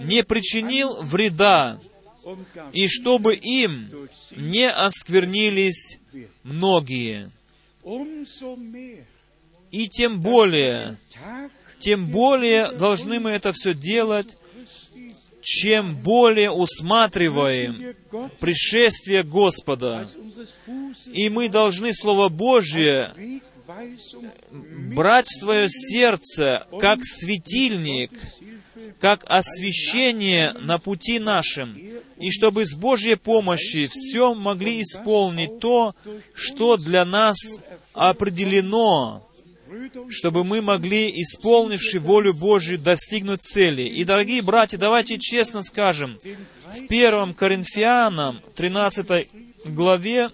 [0.00, 1.78] не причинил вреда,
[2.72, 3.90] и чтобы им
[4.30, 5.98] не осквернились
[6.42, 7.30] многие.
[9.70, 10.96] И тем более,
[11.80, 14.36] тем более должны мы это все делать,
[15.42, 17.94] чем более усматриваем
[18.40, 20.08] пришествие Господа.
[21.12, 23.12] И мы должны Слово Божье
[24.60, 28.10] брать в свое сердце как светильник,
[29.00, 31.76] как освещение на пути нашим,
[32.18, 35.94] и чтобы с Божьей помощью все могли исполнить то,
[36.34, 37.36] что для нас
[37.92, 39.28] определено,
[40.08, 43.82] чтобы мы могли, исполнивши волю Божью, достигнуть цели.
[43.82, 46.18] И, дорогие братья, давайте честно скажем,
[46.72, 49.28] в 1 Коринфянам 13
[49.72, 50.30] главе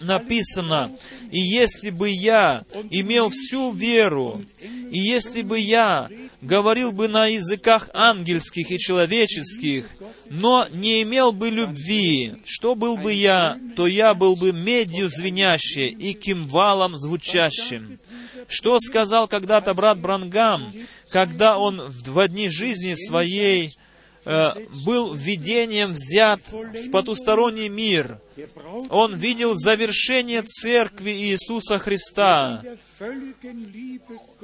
[0.00, 0.92] написано,
[1.30, 4.44] «И если бы я имел всю веру,
[4.90, 6.08] и если бы я
[6.40, 9.96] говорил бы на языках ангельских и человеческих,
[10.28, 15.88] но не имел бы любви, что был бы я, то я был бы медью звенящей
[15.88, 17.98] и кимвалом звучащим».
[18.48, 20.72] Что сказал когда-то брат Брангам,
[21.10, 23.76] когда он в два дни жизни своей
[24.84, 28.20] был видением взят в потусторонний мир.
[28.90, 32.62] Он видел завершение Церкви Иисуса Христа,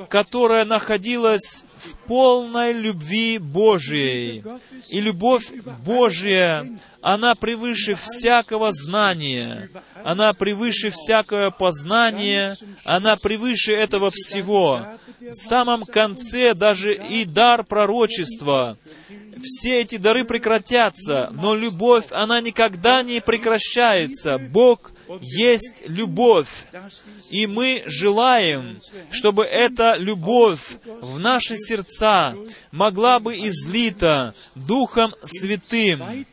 [0.08, 4.44] которая находилась в полной любви Божией.
[4.88, 5.50] И любовь
[5.84, 9.68] Божия, она превыше всякого знания,
[10.04, 14.86] она превыше всякого познания, она превыше этого всего.
[15.20, 18.78] В самом конце даже и дар пророчества—
[19.42, 24.38] все эти дары прекратятся, но любовь, она никогда не прекращается.
[24.38, 26.48] Бог есть любовь.
[27.30, 28.80] И мы желаем,
[29.10, 32.34] чтобы эта любовь в наши сердца
[32.70, 36.26] могла бы излита Духом Святым.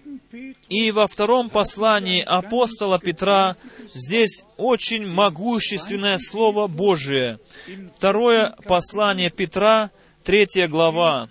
[0.69, 3.55] И во втором послании апостола Петра
[3.95, 7.39] здесь очень могущественное Слово Божие.
[7.95, 9.89] Второе послание Петра,
[10.23, 11.27] третья глава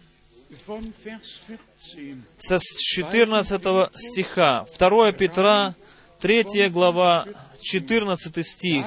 [2.38, 4.66] со 14 стиха.
[4.78, 5.74] 2 Петра,
[6.20, 7.26] 3 глава,
[7.60, 8.84] 14 стих.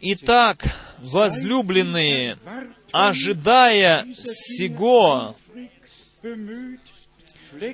[0.00, 0.64] Итак,
[0.98, 2.38] возлюбленные,
[2.92, 5.36] ожидая сего,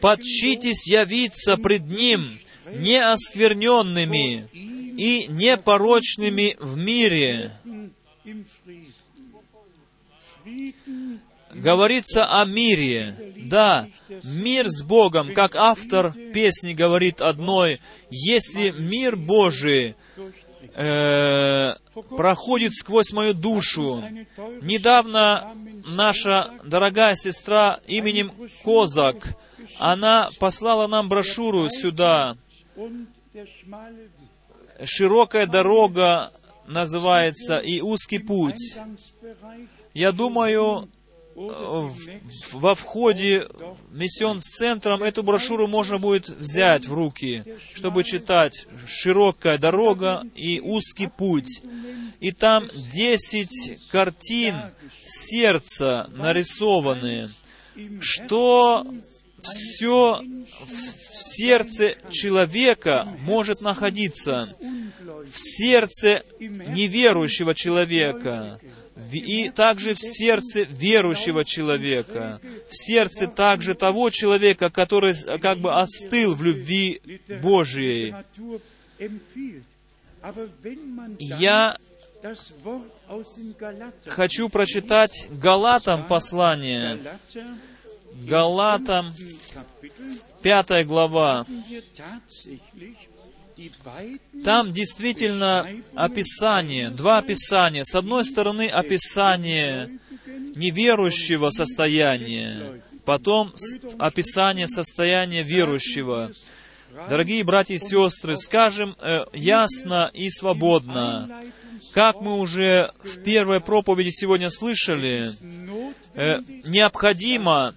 [0.01, 2.41] подчитесь явиться пред Ним
[2.73, 7.53] неоскверненными и непорочными в мире.
[11.63, 13.15] Говорится о мире.
[13.37, 13.89] Да,
[14.23, 17.81] мир с Богом, как автор песни говорит одной,
[18.11, 19.95] если мир Божий
[20.75, 21.75] э,
[22.17, 24.03] проходит сквозь мою душу.
[24.63, 25.55] Недавно
[25.87, 28.33] наша дорогая сестра именем
[28.65, 29.37] Козак,
[29.79, 32.37] она послала нам брошюру сюда.
[34.85, 36.33] «Широкая дорога»
[36.67, 38.77] называется, и «Узкий путь».
[39.95, 40.91] Я думаю,
[41.37, 43.47] во входе
[43.91, 48.67] в миссион с центром эту брошюру можно будет взять в руки, чтобы читать.
[48.87, 51.61] «Широкая дорога» и «Узкий путь».
[52.21, 54.57] И там десять картин
[55.05, 57.29] сердца нарисованы,
[58.01, 58.87] что
[59.43, 60.23] все
[60.65, 64.49] в сердце человека может находиться,
[65.31, 68.59] в сердце неверующего человека,
[69.13, 72.41] и также в сердце верующего человека,
[72.71, 77.01] в сердце также того человека, который как бы остыл в любви
[77.43, 78.15] Божьей.
[81.19, 81.77] Я
[84.07, 86.99] хочу прочитать Галатам послание.
[88.15, 89.13] Галатам,
[90.43, 91.47] пятая глава.
[94.45, 97.85] Там действительно описание, два описания.
[97.85, 99.99] С одной стороны, описание
[100.55, 103.55] неверующего состояния, потом
[103.99, 106.33] описание состояния верующего.
[107.09, 111.43] Дорогие братья и сестры, скажем э, ясно и свободно,
[111.93, 115.31] как мы уже в первой проповеди сегодня слышали,
[116.15, 117.75] э, необходимо,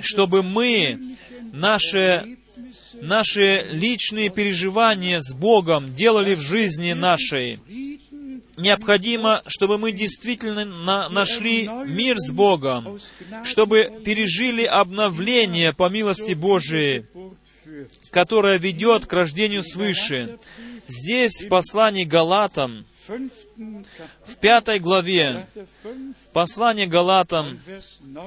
[0.00, 1.16] чтобы мы
[1.52, 2.36] наше
[3.02, 7.58] наши личные переживания с Богом делали в жизни нашей.
[8.56, 13.00] Необходимо, чтобы мы действительно на нашли мир с Богом,
[13.44, 17.06] чтобы пережили обновление по милости Божией,
[18.10, 20.36] которое ведет к рождению свыше.
[20.86, 25.48] Здесь в послании Галатам, в пятой главе,
[26.32, 27.58] послание Галатам,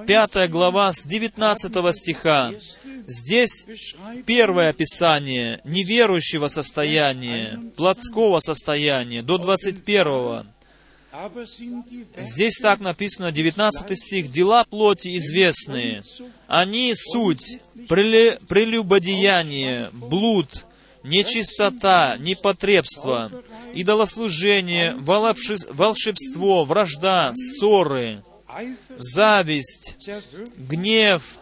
[0.05, 2.51] пятая глава с 19 стиха,
[3.07, 3.65] Здесь
[4.25, 10.47] первое описание неверующего состояния, плотского состояния, до 21
[12.17, 16.03] Здесь так написано, 19 стих, «Дела плоти известные,
[16.47, 20.65] они суть, прелюбодеяние, блуд,
[21.03, 23.31] нечистота, непотребство,
[23.73, 28.21] идолослужение, волшебство, вражда, ссоры,
[28.97, 29.95] зависть,
[30.57, 31.39] гнев,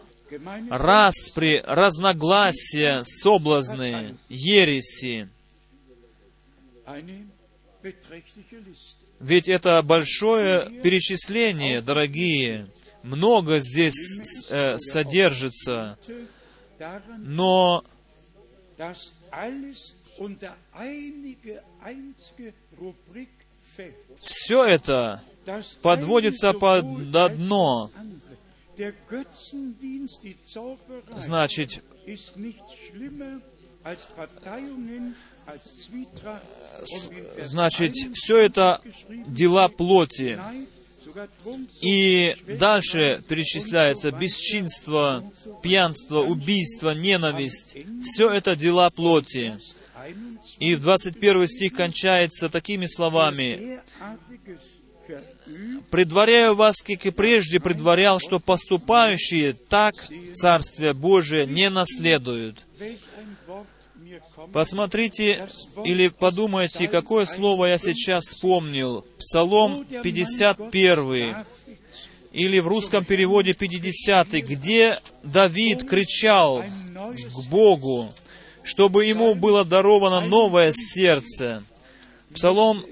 [0.69, 5.29] распри, разногласия, соблазны, ереси.
[9.19, 12.67] Ведь это большое перечисление, дорогие.
[13.03, 15.97] Много здесь э, содержится.
[17.17, 17.83] Но
[24.21, 25.21] все это
[25.81, 27.91] подводится под одно.
[31.17, 31.83] Значит,
[37.41, 38.81] значит, все это
[39.27, 40.39] дела плоти.
[41.81, 45.23] И дальше перечисляется бесчинство,
[45.61, 47.77] пьянство, убийство, ненависть.
[48.03, 49.59] Все это дела плоти.
[50.59, 53.81] И в 21 стих кончается такими словами
[55.89, 59.95] предваряю вас, как и прежде предварял, что поступающие так
[60.33, 62.65] Царствие Божие не наследуют.
[64.51, 65.47] Посмотрите
[65.85, 69.05] или подумайте, какое слово я сейчас вспомнил.
[69.17, 71.35] Псалом 51,
[72.33, 78.11] или в русском переводе 50, где Давид кричал к Богу,
[78.63, 81.63] чтобы ему было даровано новое сердце.
[82.33, 82.83] Псалом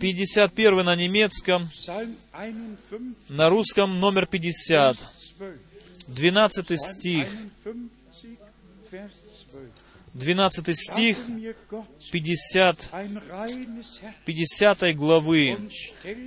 [0.00, 1.68] 51 на немецком,
[3.28, 4.96] на русском номер 50,
[6.08, 7.28] 12 стих.
[10.12, 11.18] 12 стих
[12.10, 12.90] 50,
[14.24, 15.70] 50 главы.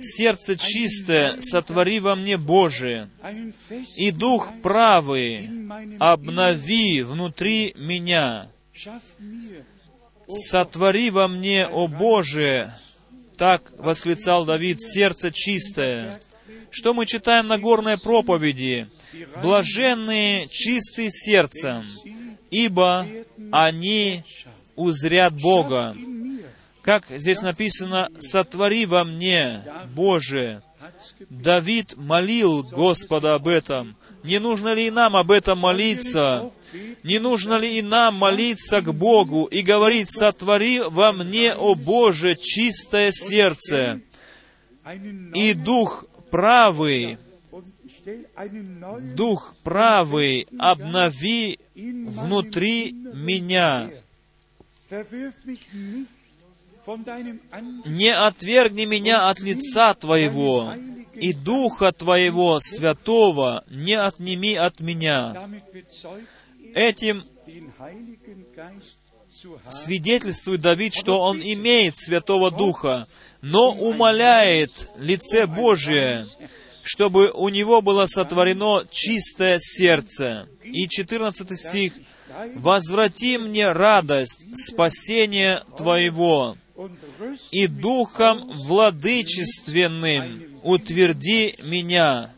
[0.00, 3.10] «Сердце чистое сотвори во мне, Боже,
[3.96, 5.50] и дух правый
[5.98, 8.48] обнови внутри меня.
[10.28, 12.72] Сотвори во мне, о Боже,
[13.36, 16.20] Так восклицал Давид, сердце чистое.
[16.70, 18.88] Что мы читаем на горной проповеди?
[19.42, 21.84] Блаженные чистые сердцем,
[22.50, 23.06] ибо
[23.52, 24.22] они
[24.76, 25.96] узрят Бога.
[26.82, 29.62] Как здесь написано, «Сотвори во мне,
[29.94, 30.62] Боже».
[31.30, 33.96] Давид молил Господа об этом.
[34.22, 36.50] Не нужно ли и нам об этом молиться?
[37.02, 42.36] Не нужно ли и нам молиться к Богу и говорить, «Сотвори во мне, о Боже,
[42.36, 44.00] чистое сердце,
[45.34, 47.18] и дух правый,
[49.14, 53.90] дух правый обнови внутри меня».
[57.86, 60.74] Не отвергни меня от лица Твоего,
[61.14, 65.48] и Духа Твоего Святого не отними от меня.
[66.74, 67.24] Этим
[69.70, 73.06] свидетельствует Давид, что он имеет Святого Духа,
[73.42, 76.26] но умоляет лице Божие,
[76.82, 80.48] чтобы у него было сотворено чистое сердце.
[80.64, 81.92] И 14 стих.
[82.56, 86.56] «Возврати мне радость спасения Твоего,
[87.52, 92.32] и духом владычественным утверди меня».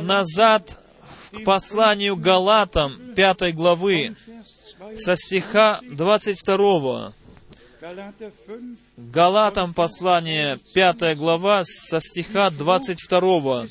[0.00, 0.81] Назад
[1.32, 4.14] к посланию Галатам, 5 главы,
[4.96, 7.14] со стиха 22.
[8.96, 13.66] Галатам послание, 5 глава, со стиха 22.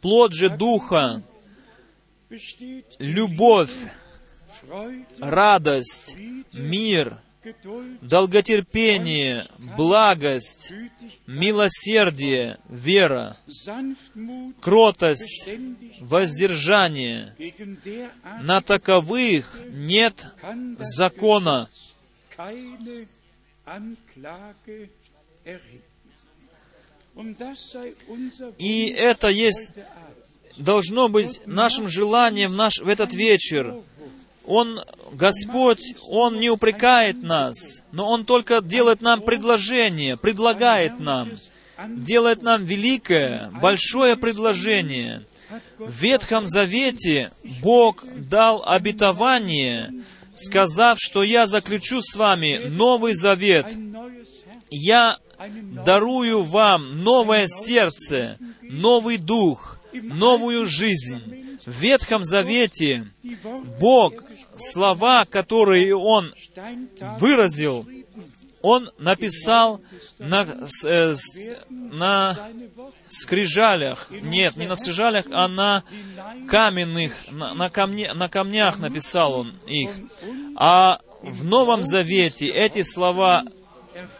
[0.00, 1.22] Плод же Духа,
[2.98, 3.70] любовь,
[5.20, 6.16] радость,
[6.52, 7.18] мир,
[8.00, 10.72] долготерпение, благость,
[11.26, 13.36] милосердие, вера,
[14.60, 15.48] кротость,
[16.00, 17.34] воздержание.
[18.42, 20.26] На таковых нет
[20.78, 21.68] закона.
[28.58, 29.72] И это есть,
[30.56, 33.82] должно быть нашим желанием наш, в этот вечер.
[34.46, 34.80] Он,
[35.12, 41.32] Господь, Он не упрекает нас, но Он только делает нам предложение, предлагает нам,
[41.88, 45.24] делает нам великое, большое предложение.
[45.78, 47.32] В Ветхом Завете
[47.62, 49.92] Бог дал обетование,
[50.34, 53.66] сказав, что я заключу с вами новый завет.
[54.70, 55.18] Я
[55.84, 61.44] дарую вам новое сердце, новый дух, новую жизнь.
[61.64, 63.06] В Ветхом Завете
[63.80, 64.12] Бог
[64.56, 66.32] слова, которые Он
[67.18, 67.86] выразил,
[68.62, 69.80] Он написал
[70.18, 70.46] на,
[70.84, 71.14] э,
[71.68, 72.36] на
[73.08, 75.84] скрижалях, нет, не на скрижалях, а на
[76.48, 79.90] каменных, на, на, камне, на камнях написал Он их.
[80.56, 83.44] А в Новом Завете эти слова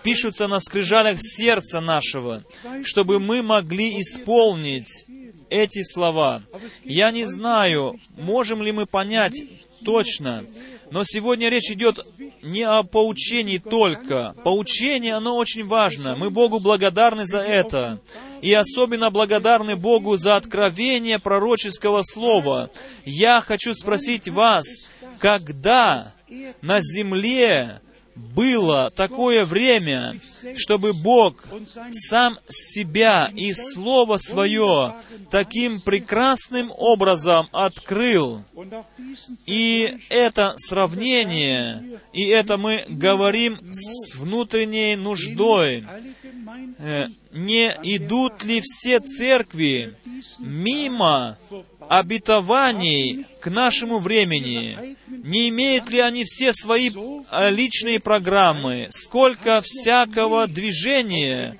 [0.02, 2.42] пишутся на скрижалях сердца нашего,
[2.82, 5.06] чтобы мы могли исполнить
[5.50, 6.42] эти слова.
[6.84, 9.42] Я не знаю, можем ли мы понять
[9.84, 10.44] точно,
[10.90, 12.06] но сегодня речь идет
[12.42, 14.34] не о поучении только.
[14.44, 16.14] Поучение, оно очень важно.
[16.16, 18.00] Мы Богу благодарны за это.
[18.42, 22.70] И особенно благодарны Богу за откровение пророческого слова.
[23.04, 24.66] Я хочу спросить вас,
[25.18, 26.12] когда
[26.60, 27.80] на земле
[28.14, 30.18] было такое время,
[30.56, 31.46] чтобы Бог
[31.92, 34.94] сам себя и Слово Свое
[35.30, 38.42] таким прекрасным образом открыл.
[39.46, 45.84] И это сравнение, и это мы говорим с внутренней нуждой.
[46.78, 49.96] Э, не идут ли все церкви
[50.38, 51.38] мимо
[51.88, 54.96] обетований к нашему времени?
[55.24, 56.90] Не имеют ли они все свои
[57.30, 58.88] а, личные программы?
[58.90, 61.58] Сколько всякого движения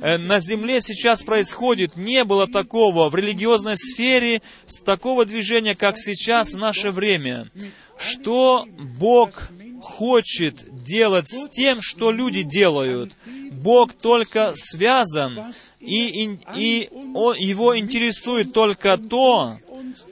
[0.00, 1.96] э, на земле сейчас происходит.
[1.96, 7.48] Не было такого в религиозной сфере, с такого движения, как сейчас в наше время.
[7.96, 8.66] Что
[8.98, 9.48] Бог
[9.80, 13.12] хочет делать с тем, что люди делают?
[13.52, 19.56] Бог только связан, и, и он, его интересует только то,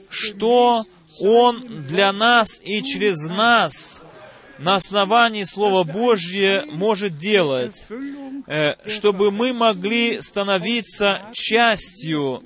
[0.09, 0.85] что
[1.21, 4.01] он для нас и через нас
[4.59, 7.85] на основании Слова Божье может делать,
[8.47, 12.43] э, чтобы мы могли становиться частью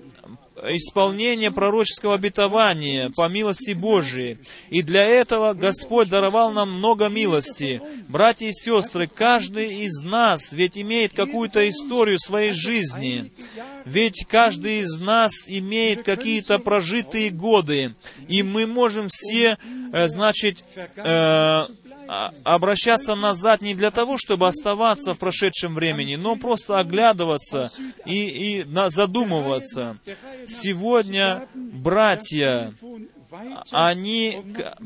[0.63, 4.39] исполнения пророческого обетования по милости Божией.
[4.69, 7.81] И для этого Господь даровал нам много милости.
[8.07, 13.31] Братья и сестры, каждый из нас ведь имеет какую-то историю своей жизни.
[13.85, 17.95] Ведь каждый из нас имеет какие-то прожитые годы.
[18.27, 19.57] И мы можем все,
[19.93, 20.63] э, значит,
[20.95, 21.65] э,
[22.43, 27.71] обращаться назад не для того, чтобы оставаться в прошедшем времени, но просто оглядываться
[28.05, 29.97] и, и задумываться.
[30.45, 32.73] Сегодня братья,
[33.71, 34.41] они,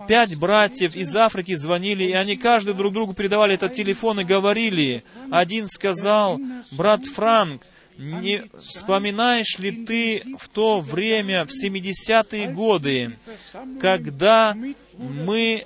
[0.07, 5.03] пять братьев из Африки звонили, и они каждый друг другу передавали этот телефон и говорили.
[5.29, 6.39] Один сказал,
[6.71, 7.61] брат Франк,
[7.97, 13.17] не вспоминаешь ли ты в то время, в 70-е годы,
[13.79, 14.55] когда
[14.97, 15.63] мы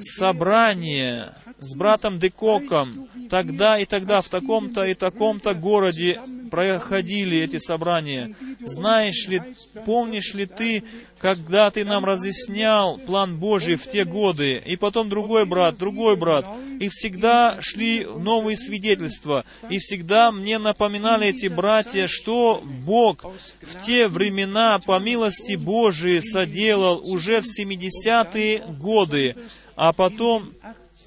[0.00, 3.08] собрание с братом Декоком.
[3.30, 6.20] Тогда и тогда в таком-то и таком-то городе
[6.50, 8.34] проходили эти собрания.
[8.60, 9.42] Знаешь ли,
[9.84, 10.84] помнишь ли ты,
[11.18, 16.46] когда ты нам разъяснял план Божий в те годы, и потом другой брат, другой брат,
[16.78, 23.24] и всегда шли новые свидетельства, и всегда мне напоминали эти братья, что Бог
[23.62, 29.36] в те времена по милости Божией соделал уже в 70-е годы,
[29.76, 30.52] а потом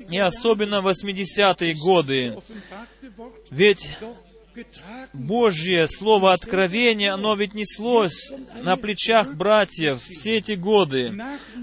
[0.09, 2.37] и особенно в 80-е годы.
[3.49, 3.89] Ведь
[5.13, 8.31] Божье Слово Откровения, оно ведь неслось
[8.61, 11.17] на плечах братьев все эти годы.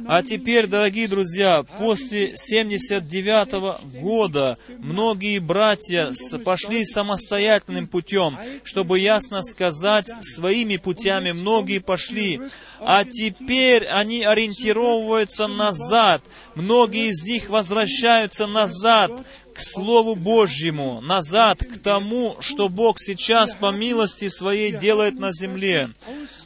[0.06, 6.12] А теперь, дорогие друзья, после 79 -го года многие братья
[6.44, 12.40] пошли самостоятельным путем, чтобы ясно сказать, своими путями многие пошли.
[12.80, 16.22] А теперь они ориентировываются назад.
[16.54, 19.10] Многие из них возвращаются назад
[19.56, 25.88] к Слову Божьему, назад к тому, что Бог сейчас по милости Своей делает на земле.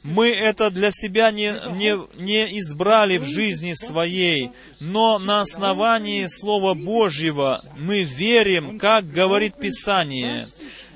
[0.04, 6.74] Мы это для себя не, не, не избрали в жизни своей, но на основании Слова
[6.74, 10.46] Божьего мы верим, как говорит Писание.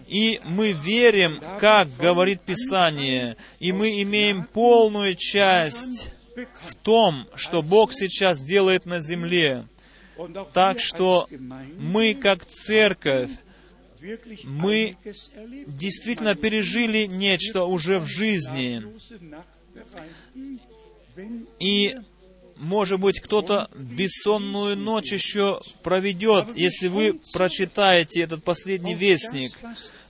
[0.07, 6.11] И мы верим, как говорит Писание, и мы имеем полную часть
[6.63, 9.67] в том, что Бог сейчас делает на земле.
[10.53, 11.29] Так что
[11.79, 13.31] мы, как церковь,
[14.45, 14.97] мы
[15.67, 18.83] действительно пережили нечто уже в жизни.
[21.59, 21.97] И,
[22.57, 29.53] может быть, кто-то бессонную ночь еще проведет, если вы прочитаете этот последний вестник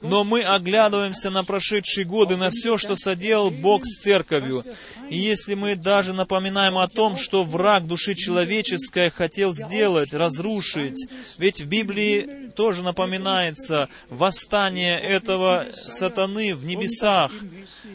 [0.05, 4.63] но мы оглядываемся на прошедшие годы, на все, что соделал Бог с церковью.
[5.09, 11.61] И если мы даже напоминаем о том, что враг души человеческой хотел сделать, разрушить, ведь
[11.61, 17.33] в Библии тоже напоминается восстание этого сатаны в небесах,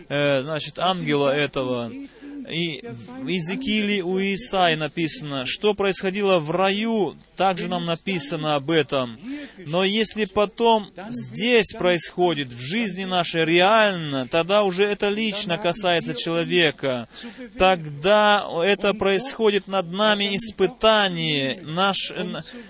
[0.09, 1.91] э, значит, ангела этого,
[2.49, 2.81] и
[3.21, 9.19] в Иезекииле у Исаи написано, что происходило в раю, также нам написано об этом.
[9.65, 17.07] Но если потом здесь происходит, в жизни нашей реально, тогда уже это лично касается человека.
[17.57, 21.61] Тогда это происходит над нами испытание.
[21.61, 22.13] Наш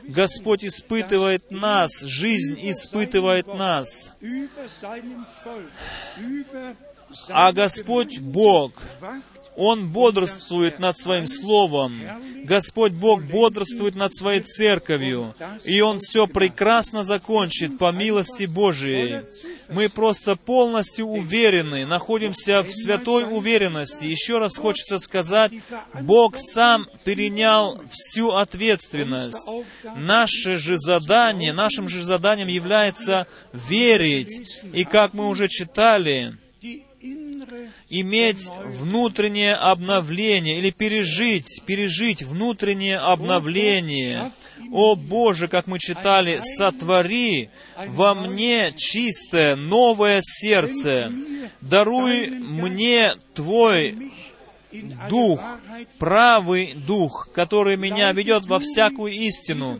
[0.04, 4.12] Господь испытывает нас, жизнь испытывает нас.
[7.30, 8.74] А Господь Бог
[9.56, 12.02] он бодрствует над Своим Словом.
[12.46, 15.36] Господь Бог бодрствует над Своей Церковью.
[15.66, 19.22] И Он все прекрасно закончит по милости Божией.
[19.70, 24.06] Мы просто полностью уверены, находимся в святой уверенности.
[24.06, 25.52] Еще раз хочется сказать,
[26.02, 29.46] Бог сам перенял всю ответственность.
[29.96, 34.64] Наше же задание, нашим же заданием является верить.
[34.74, 36.38] И как мы уже читали,
[37.90, 44.32] иметь внутреннее обновление или пережить, пережить внутреннее обновление.
[44.72, 47.50] О Боже, как мы читали, сотвори
[47.88, 51.12] во мне чистое, новое сердце,
[51.62, 54.12] даруй мне Твой
[55.10, 55.42] Дух,
[55.98, 59.80] правый Дух, который меня ведет во всякую истину.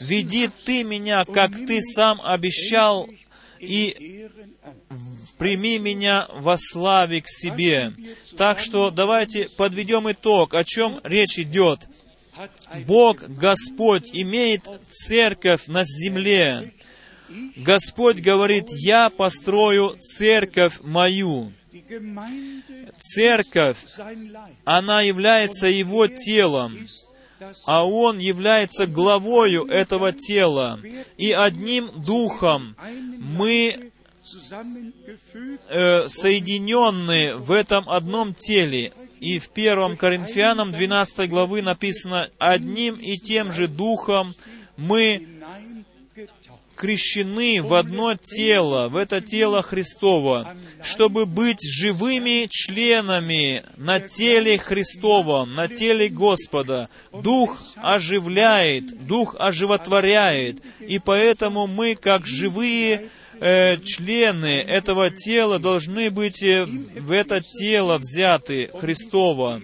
[0.00, 3.08] Веди Ты меня, как Ты сам обещал,
[3.58, 4.28] и
[5.38, 7.92] прими меня во славе к себе.
[8.36, 11.88] Так что давайте подведем итог, о чем речь идет.
[12.86, 16.72] Бог, Господь, имеет церковь на земле.
[17.56, 21.52] Господь говорит, я построю церковь мою.
[22.98, 23.78] Церковь,
[24.64, 26.86] она является Его телом,
[27.66, 30.78] а Он является главою этого тела.
[31.16, 32.76] И одним духом
[33.18, 33.92] мы
[35.68, 38.92] э, соединенные в этом одном теле.
[39.20, 44.34] И в 1 Коринфянам 12 главы написано, «Одним и тем же Духом
[44.76, 45.26] мы
[46.76, 55.52] крещены в одно тело, в это тело Христово, чтобы быть живыми членами на теле Христовом,
[55.52, 56.88] на теле Господа.
[57.12, 63.08] Дух оживляет, Дух оживотворяет, и поэтому мы, как живые
[63.40, 69.62] э, члены этого тела, должны быть э, в это тело взяты Христово.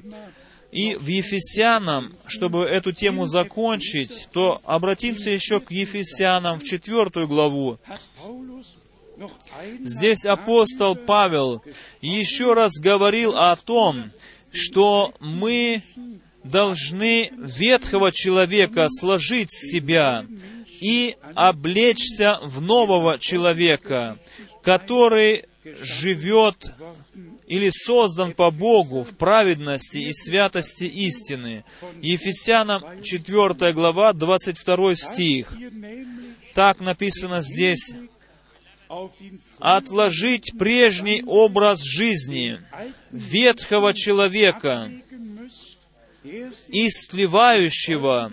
[0.70, 7.78] И в Ефесянам, чтобы эту тему закончить, то обратимся еще к Ефесянам в четвертую главу.
[9.80, 11.62] Здесь апостол Павел
[12.00, 14.10] еще раз говорил о том,
[14.50, 15.82] что мы
[16.42, 20.24] должны ветхого человека сложить с себя
[20.82, 24.18] и облечься в нового человека,
[24.62, 25.44] который
[25.80, 26.56] живет
[27.46, 31.64] или создан по Богу в праведности и святости истины.
[32.00, 35.52] Ефесянам 4 глава, 22 стих.
[36.52, 37.94] Так написано здесь.
[39.58, 42.60] «Отложить прежний образ жизни
[43.10, 44.90] ветхого человека,
[46.68, 48.32] истлевающего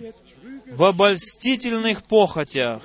[0.70, 2.82] в обольстительных похотях,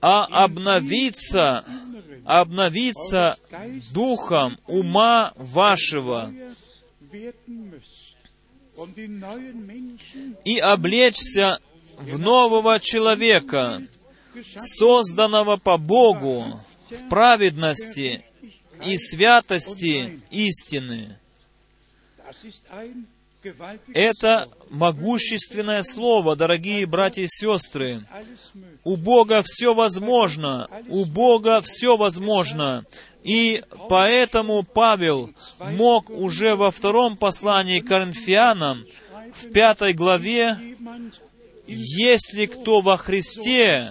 [0.00, 1.64] а обновиться
[2.24, 3.38] обновиться
[3.92, 6.32] духом ума вашего
[10.44, 11.60] и облечься
[11.98, 13.82] в нового человека,
[14.56, 16.60] созданного по Богу
[16.90, 18.22] в праведности
[18.84, 21.18] и святости истины.
[23.92, 28.00] Это могущественное слово, дорогие братья и сестры.
[28.84, 30.68] У Бога все возможно.
[30.88, 32.84] У Бога все возможно.
[33.22, 38.86] И поэтому Павел мог уже во втором послании к Коринфянам,
[39.34, 40.56] в пятой главе,
[41.66, 43.88] «Если кто во Христе,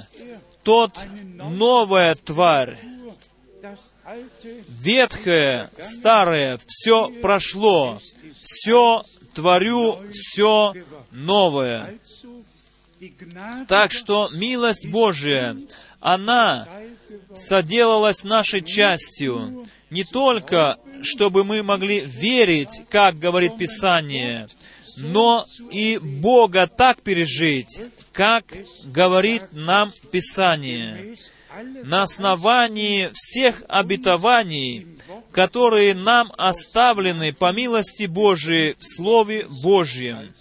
[0.64, 2.78] тот новая тварь,
[4.70, 8.00] ветхое, старое, все прошло,
[8.42, 9.04] все
[9.36, 10.74] творю все
[11.12, 12.00] новое.
[13.68, 15.58] Так что милость Божия,
[16.00, 16.68] она
[17.34, 24.48] соделалась нашей частью, не только, чтобы мы могли верить, как говорит Писание,
[24.98, 27.80] но и Бога так пережить,
[28.14, 28.46] как
[28.86, 31.16] говорит нам Писание,
[31.84, 34.88] на основании всех обетований,
[35.32, 40.34] которые нам оставлены по милости Божией в Слове Божьем.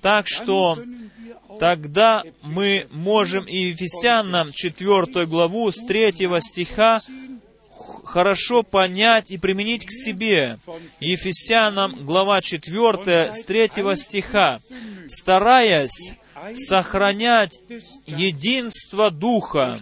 [0.00, 0.78] Так что
[1.58, 7.02] тогда мы можем и Ефесянам 4 главу с 3 стиха
[8.04, 10.58] хорошо понять и применить к себе.
[11.00, 14.60] Ефесянам глава 4 с 3 стиха.
[15.08, 16.12] «Стараясь
[16.54, 17.60] сохранять
[18.06, 19.78] единство Духа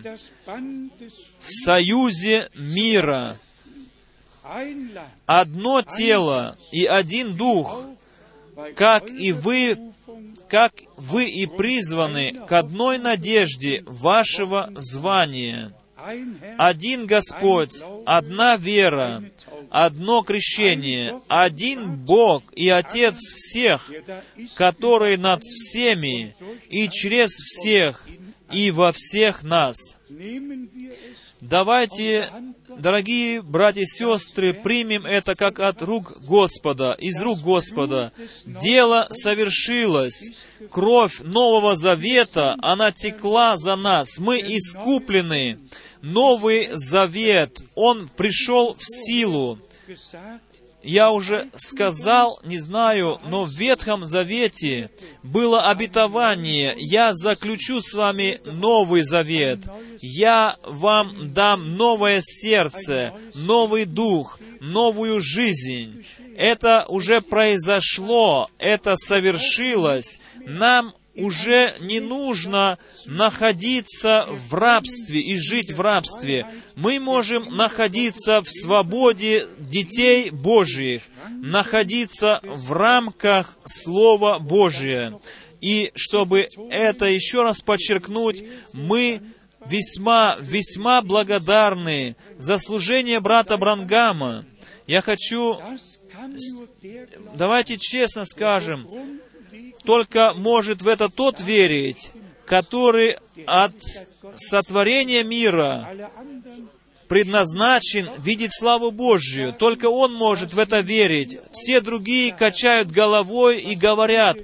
[0.47, 3.37] в союзе мира,
[5.27, 7.83] одно тело и один дух,
[8.77, 9.79] как и вы,
[10.49, 15.73] как вы и призваны к одной надежде вашего звания.
[16.59, 19.25] Один Господь, одна вера,
[19.71, 23.91] одно крещение, один Бог и Отец всех,
[24.55, 26.35] который над всеми
[26.69, 28.07] и через всех
[28.53, 29.97] и во всех нас.
[31.41, 32.31] Давайте
[32.79, 38.13] Дорогие братья и сестры, примем это как от рук Господа, из рук Господа.
[38.45, 40.33] Дело совершилось.
[40.71, 44.19] Кровь Нового Завета, она текла за нас.
[44.19, 45.59] Мы искуплены.
[46.05, 49.59] Новый Завет, он пришел в силу
[50.85, 54.91] я уже сказал, не знаю, но в Ветхом Завете
[55.23, 59.61] было обетование, я заключу с вами новый завет,
[60.01, 66.05] я вам дам новое сердце, новый дух, новую жизнь.
[66.37, 70.19] Это уже произошло, это совершилось.
[70.45, 76.47] Нам уже не нужно находиться в рабстве и жить в рабстве.
[76.75, 85.19] Мы можем находиться в свободе детей Божьих, находиться в рамках Слова Божия.
[85.61, 89.23] И чтобы это еще раз подчеркнуть, мы
[89.67, 94.45] весьма, весьма благодарны за служение брата Брангама.
[94.87, 95.59] Я хочу,
[97.35, 98.87] давайте честно скажем,
[99.85, 102.11] только может в это тот верить,
[102.47, 103.17] который
[103.47, 103.75] от
[104.37, 106.11] сотворения мира
[107.09, 109.53] предназначен видеть славу Божью.
[109.53, 111.39] Только он может в это верить.
[111.53, 114.39] Все другие качают головой и говорят,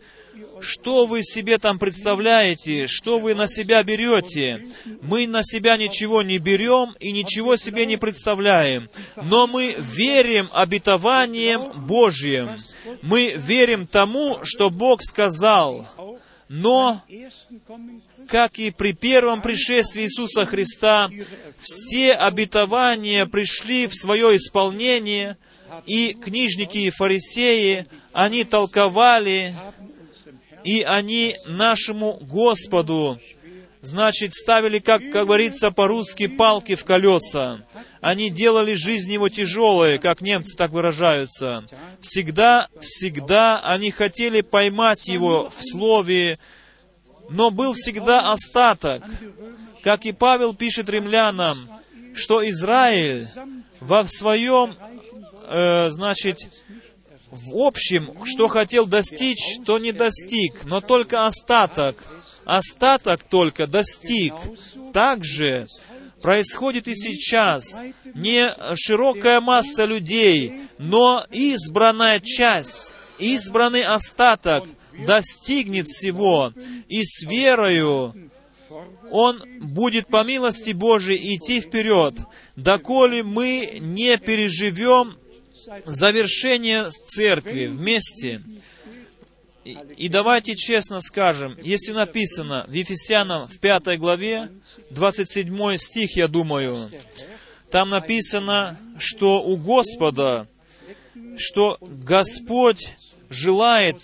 [0.60, 4.66] что вы себе там представляете, что вы на себя берете.
[5.02, 11.86] Мы на себя ничего не берем и ничего себе не представляем, но мы верим обетованием
[11.86, 12.56] Божьим.
[13.02, 15.86] Мы верим тому, что Бог сказал.
[16.48, 17.00] Но,
[18.26, 21.08] как и при первом пришествии Иисуса Христа,
[21.60, 25.36] все обетования пришли в свое исполнение,
[25.86, 29.54] и книжники и фарисеи, они толковали,
[30.64, 33.18] и они нашему Господу,
[33.80, 37.64] значит, ставили, как, говорится по-русски, палки в колеса.
[38.00, 41.64] Они делали жизнь его тяжелой, как немцы так выражаются.
[42.00, 46.38] Всегда, всегда они хотели поймать его в слове,
[47.28, 49.04] но был всегда остаток.
[49.82, 51.56] Как и Павел пишет римлянам,
[52.14, 53.26] что Израиль
[53.80, 54.76] во своем,
[55.48, 56.38] э, значит,
[57.30, 61.96] в общем, что хотел достичь, то не достиг, но только остаток.
[62.44, 64.34] Остаток только достиг.
[64.92, 65.68] Также
[66.20, 67.78] происходит и сейчас.
[68.14, 74.64] Не широкая масса людей, но избранная часть, избранный остаток
[75.06, 76.52] достигнет всего,
[76.88, 78.14] и с верою
[79.10, 82.14] он будет по милости Божией идти вперед,
[82.56, 85.16] доколе мы не переживем
[85.86, 88.42] завершение церкви вместе.
[89.64, 94.50] И, и давайте честно скажем, если написано в Ефесянам в пятой главе,
[94.90, 96.90] 27 стих, я думаю,
[97.70, 100.48] там написано, что у Господа,
[101.36, 102.94] что Господь
[103.28, 103.96] желает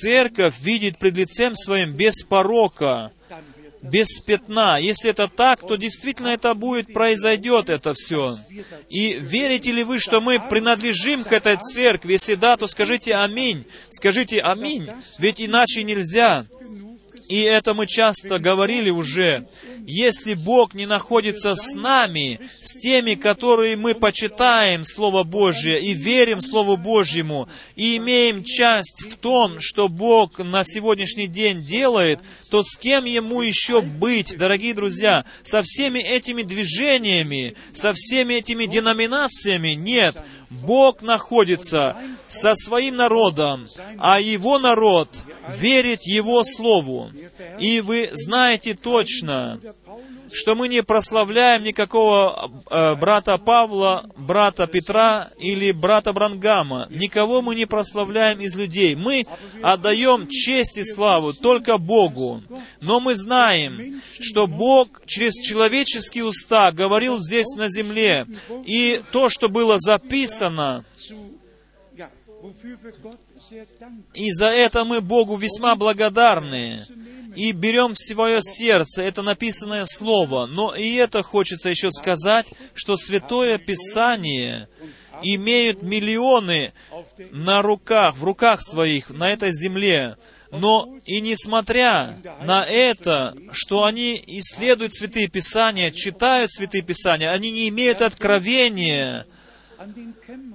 [0.00, 3.12] церковь видеть пред лицем своим без порока,
[3.82, 4.78] без пятна.
[4.78, 8.36] Если это так, то действительно это будет, произойдет это все.
[8.88, 12.12] И верите ли вы, что мы принадлежим к этой церкви?
[12.12, 13.64] Если да, то скажите аминь.
[13.90, 14.88] Скажите аминь,
[15.18, 16.44] ведь иначе нельзя.
[17.30, 19.46] И это мы часто говорили уже.
[19.86, 26.40] Если Бог не находится с нами, с теми, которые мы почитаем Слово Божье и верим
[26.40, 32.18] Слову Божьему, и имеем часть в том, что Бог на сегодняшний день делает,
[32.50, 35.24] то с кем ему еще быть, дорогие друзья?
[35.44, 39.70] Со всеми этими движениями, со всеми этими деноминациями?
[39.70, 40.16] Нет.
[40.50, 41.96] Бог находится
[42.28, 43.68] со своим народом,
[43.98, 45.08] а его народ
[45.48, 47.10] верит Его Слову.
[47.60, 49.60] И вы знаете точно,
[50.32, 56.86] что мы не прославляем никакого э, брата Павла, брата Петра или брата Брангама.
[56.90, 58.94] Никого мы не прославляем из людей.
[58.94, 59.26] Мы
[59.62, 62.42] отдаем честь и славу только Богу.
[62.80, 68.26] Но мы знаем, что Бог через человеческие уста говорил здесь на земле.
[68.64, 70.84] И то, что было записано,
[74.14, 76.86] и за это мы Богу весьма благодарны
[77.36, 80.46] и берем в свое сердце это написанное слово.
[80.46, 84.68] Но и это хочется еще сказать, что Святое Писание
[85.22, 86.72] имеют миллионы
[87.30, 90.16] на руках, в руках своих, на этой земле.
[90.50, 97.68] Но и несмотря на это, что они исследуют Святые Писания, читают Святые Писания, они не
[97.68, 99.26] имеют откровения.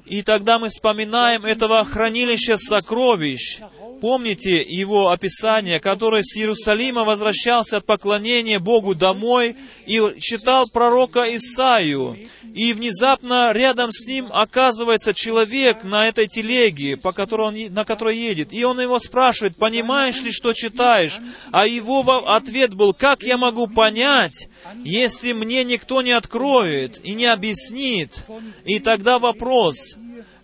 [0.05, 3.61] И тогда мы вспоминаем этого хранилища сокровищ,
[4.05, 9.55] Помните его описание, который с Иерусалима возвращался от поклонения Богу домой
[9.87, 12.15] и читал пророка Исаию.
[12.53, 18.15] И внезапно рядом с ним оказывается человек на этой телеге, по которой он, на которой
[18.15, 18.53] едет.
[18.53, 21.17] И он его спрашивает, понимаешь ли, что читаешь?
[21.51, 24.49] А его ответ был, как я могу понять,
[24.83, 28.23] если мне никто не откроет и не объяснит?
[28.65, 29.95] И тогда вопрос,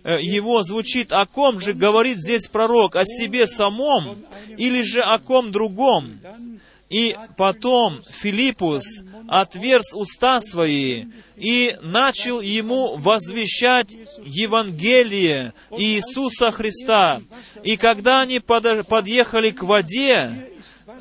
[0.04, 4.18] его звучит, о ком же говорит здесь пророк, о себе самом
[4.58, 6.20] или же о ком другом?
[6.90, 8.84] И потом Филиппус
[9.30, 11.06] отверз уста свои
[11.38, 13.96] и начал ему возвещать
[14.26, 17.22] Евангелие Иисуса Христа.
[17.64, 20.51] И когда они подъехали к воде,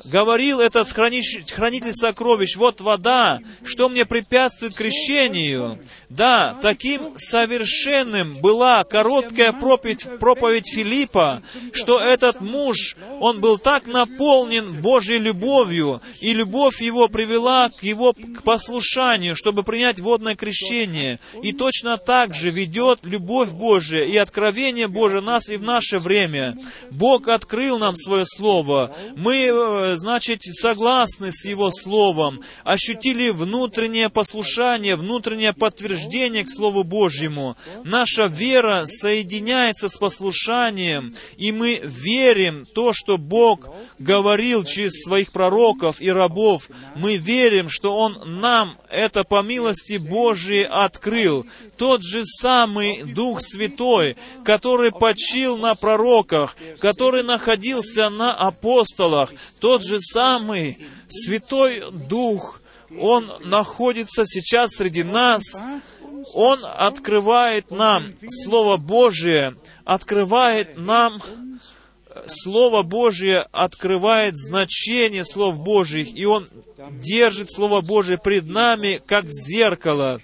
[0.05, 5.79] говорил этот хранитель сокровищ, вот вода, что мне препятствует крещению.
[6.09, 11.41] Да, таким совершенным была короткая проповедь, проповедь Филиппа,
[11.73, 18.13] что этот муж, он был так наполнен Божьей любовью, и любовь его привела к его
[18.13, 21.19] к послушанию, чтобы принять водное крещение.
[21.43, 26.57] И точно так же ведет любовь Божия и откровение Божие нас и в наше время.
[26.89, 28.93] Бог открыл нам свое Слово.
[29.15, 37.57] Мы э, значит, согласны с Его Словом, ощутили внутреннее послушание, внутреннее подтверждение к Слову Божьему.
[37.83, 43.69] Наша вера соединяется с послушанием, и мы верим то, что Бог
[43.99, 46.69] говорил через своих пророков и рабов.
[46.95, 51.45] Мы верим, что Он нам это по милости Божией открыл.
[51.77, 59.99] Тот же самый Дух Святой, который почил на пророках, который находился на апостолах, тот же
[59.99, 60.77] самый
[61.09, 62.61] Святой Дух,
[62.99, 65.43] Он находится сейчас среди нас,
[66.33, 68.13] Он открывает нам
[68.43, 69.55] Слово Божие,
[69.85, 71.21] открывает нам
[72.27, 76.47] Слово Божие открывает значение Слов Божьих, и Он
[76.91, 80.19] держит Слово Божие пред нами, как зеркало,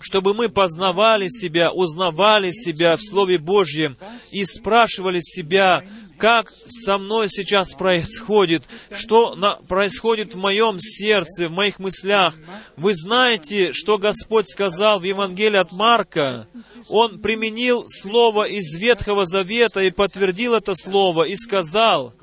[0.00, 3.96] чтобы мы познавали себя, узнавали себя в Слове Божьем
[4.32, 5.82] и спрашивали себя,
[6.18, 12.34] как со мной сейчас происходит, что на, происходит в моем сердце, в моих мыслях.
[12.76, 16.46] Вы знаете, что Господь сказал в Евангелии от Марка?
[16.88, 22.14] Он применил слово из Ветхого Завета и подтвердил это слово и сказал,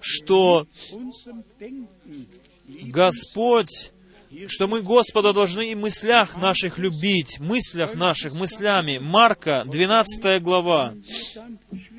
[0.00, 0.66] что
[2.66, 3.91] Господь
[4.48, 8.98] что мы Господа должны и мыслях наших любить, мыслях наших, мыслями.
[8.98, 10.94] Марка, 12 глава.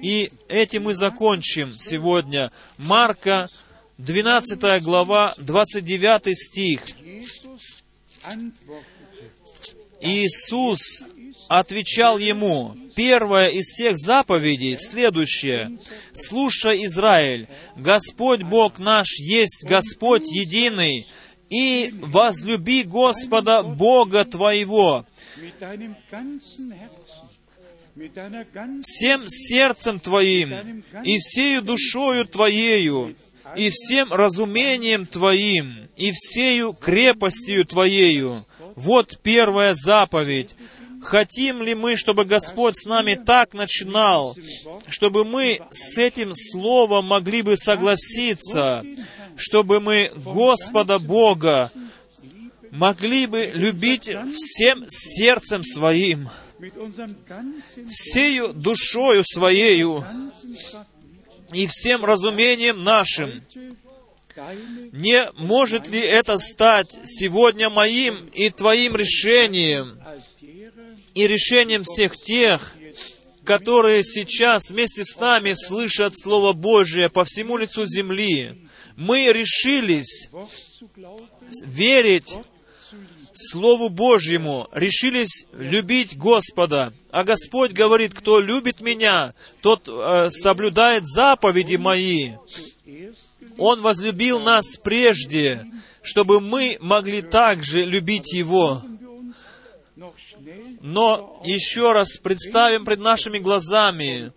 [0.02, 2.52] И этим мы закончим сегодня.
[2.78, 3.50] Марка,
[3.98, 6.82] 12 глава, 29 стих.
[10.02, 11.04] Иисус
[11.48, 15.72] отвечал ему, первая из всех заповедей следующая.
[16.14, 21.08] «Слушай, Израиль, Господь Бог наш есть Господь единый,
[21.50, 25.06] и возлюби Господа Бога твоего
[28.84, 33.16] всем сердцем твоим и всею душою твоею
[33.56, 38.46] и всем разумением твоим и всею крепостью твоею.
[38.76, 40.56] Вот первая заповедь.
[41.04, 44.36] Хотим ли мы, чтобы Господь с нами так начинал,
[44.88, 48.84] чтобы мы с этим словом могли бы согласиться,
[49.36, 51.72] чтобы мы Господа Бога
[52.72, 56.30] могли бы любить всем сердцем своим,
[57.90, 60.06] всею душою своею
[61.52, 63.44] и всем разумением нашим.
[64.92, 70.03] Не может ли это стать сегодня моим и твоим решением
[71.14, 72.76] и решением всех тех,
[73.44, 80.30] которые сейчас вместе с нами слышат Слово Божие по всему лицу земли, мы решились
[81.64, 82.34] верить
[83.36, 86.94] Слову Божьему, решились любить Господа.
[87.12, 92.34] А Господь говорит, кто любит Меня, тот э, соблюдает заповеди Мои.
[93.58, 95.66] Он возлюбил нас прежде,
[96.04, 98.84] чтобы мы могли также любить Его.
[100.84, 104.34] Но еще раз представим пред нашими глазами,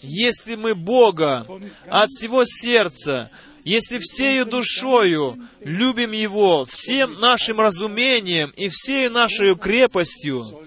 [0.00, 1.44] если мы Бога
[1.90, 3.32] от всего сердца,
[3.64, 10.64] если всею душою любим Его, всем нашим разумением и всею нашей крепостью,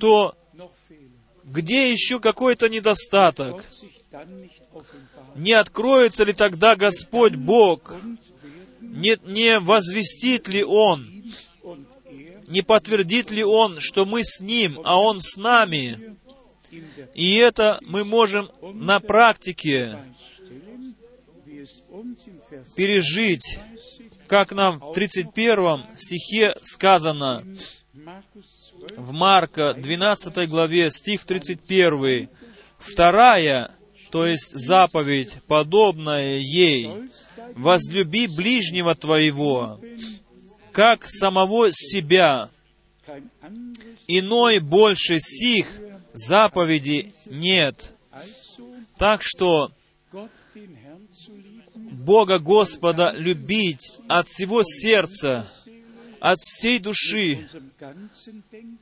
[0.00, 0.34] то
[1.44, 3.62] где еще какой-то недостаток?
[5.34, 7.96] Не откроется ли тогда Господь Бог?
[8.80, 11.13] Не, не возвестит ли Он?
[12.54, 16.16] Не подтвердит ли Он, что мы с Ним, а Он с нами?
[17.12, 19.98] И это мы можем на практике
[22.76, 23.58] пережить,
[24.28, 27.44] как нам в 31 стихе сказано,
[28.96, 32.28] в Марка 12 главе, стих 31,
[32.78, 33.72] вторая,
[34.12, 36.88] то есть заповедь, подобная ей,
[37.56, 39.80] возлюби ближнего твоего,
[40.74, 42.50] как самого себя.
[44.08, 45.68] Иной больше сих
[46.12, 47.94] заповеди нет.
[48.98, 49.70] Так что
[51.74, 55.46] Бога Господа любить от всего сердца,
[56.18, 57.48] от всей души,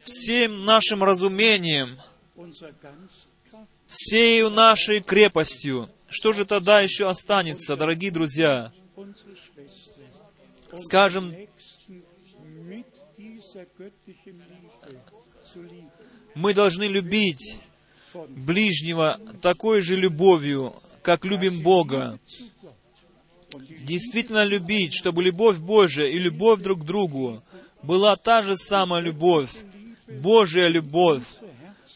[0.03, 2.01] всем нашим разумением,
[3.87, 5.91] всею нашей крепостью.
[6.09, 8.73] Что же тогда еще останется, дорогие друзья?
[10.75, 11.35] Скажем,
[16.35, 17.59] мы должны любить
[18.29, 22.19] ближнего такой же любовью, как любим Бога
[23.59, 27.43] действительно любить, чтобы любовь Божия и любовь друг к другу
[27.83, 29.51] была та же самая любовь,
[30.07, 31.25] Божья любовь,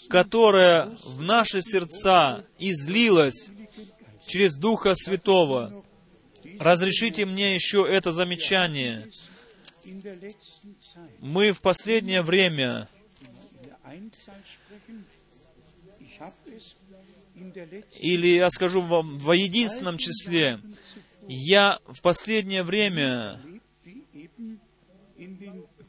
[0.09, 3.49] которая в наши сердца излилась
[4.27, 5.85] через Духа Святого.
[6.59, 9.09] разрешите мне еще это замечание.
[11.27, 12.89] Мы в последнее время
[17.99, 20.61] или я скажу вам во единственном числе,
[21.27, 23.41] я в последнее время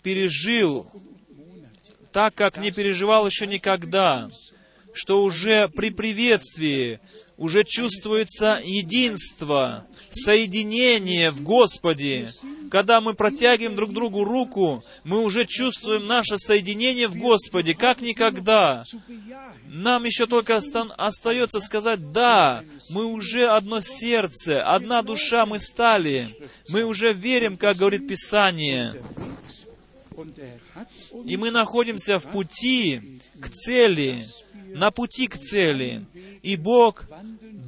[0.02, 0.92] пережил
[2.12, 4.32] так, как не переживал еще никогда,
[4.92, 7.00] что уже при приветствии
[7.38, 12.30] уже чувствуется единство, соединение в Господе.
[12.72, 18.84] Когда мы протягиваем друг другу руку, мы уже чувствуем наше соединение в Господе, как никогда.
[19.68, 26.36] Нам еще только остается сказать, да, мы уже одно сердце, одна душа мы стали.
[26.70, 28.94] Мы уже верим, как говорит Писание.
[31.26, 34.26] И мы находимся в пути к цели,
[34.74, 36.06] на пути к цели.
[36.48, 37.04] И Бог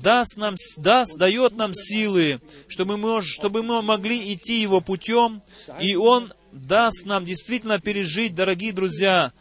[0.01, 2.39] даст нам, даст, дает нам силы,
[2.69, 5.41] чтобы мы, чтобы мы могли идти Его путем,
[5.81, 9.33] и Он даст нам действительно пережить, дорогие друзья,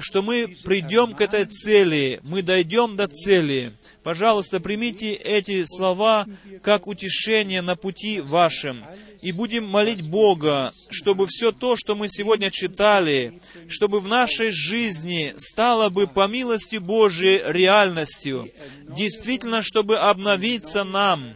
[0.00, 3.72] что мы придем к этой цели, мы дойдем до цели.
[4.02, 6.26] Пожалуйста, примите эти слова
[6.62, 8.84] как утешение на пути вашем.
[9.20, 15.34] И будем молить Бога, чтобы все то, что мы сегодня читали, чтобы в нашей жизни
[15.36, 18.48] стало бы по милости Божией реальностью.
[18.82, 21.34] Действительно, чтобы обновиться нам,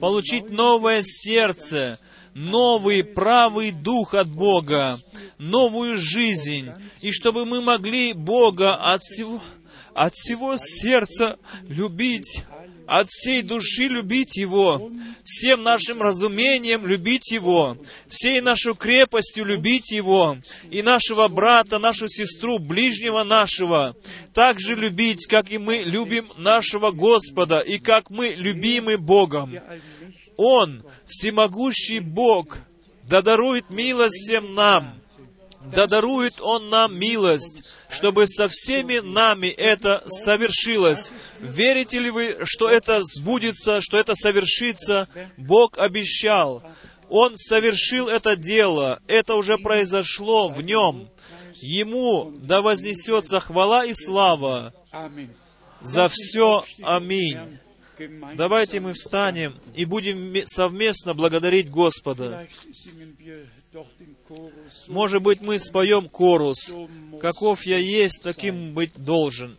[0.00, 2.00] получить новое сердце,
[2.34, 5.00] новый правый дух от Бога,
[5.38, 6.70] новую жизнь,
[7.00, 9.40] и чтобы мы могли Бога от всего,
[9.94, 11.38] от всего сердца
[11.68, 12.44] любить,
[12.86, 14.90] от всей души любить Его,
[15.24, 17.78] всем нашим разумением любить Его,
[18.08, 20.38] всей нашу крепостью любить Его,
[20.70, 23.94] и нашего брата, нашу сестру, ближнего нашего,
[24.34, 29.54] также любить, как и мы любим нашего Господа, и как мы любимы Богом.
[30.42, 32.60] Он, всемогущий Бог,
[33.02, 34.98] да дарует милость всем нам,
[35.70, 41.12] да дарует Он нам милость, чтобы со всеми нами это совершилось.
[41.40, 45.08] Верите ли вы, что это сбудется, что это совершится?
[45.36, 46.62] Бог обещал.
[47.10, 49.02] Он совершил это дело.
[49.08, 51.10] Это уже произошло в Нем.
[51.60, 54.72] Ему да вознесется хвала и слава
[55.82, 56.64] за все.
[56.82, 57.59] Аминь.
[58.36, 62.46] Давайте мы встанем и будем совместно благодарить Господа.
[64.88, 66.74] Может быть, мы споем корус.
[67.20, 69.56] Каков я есть, таким быть должен.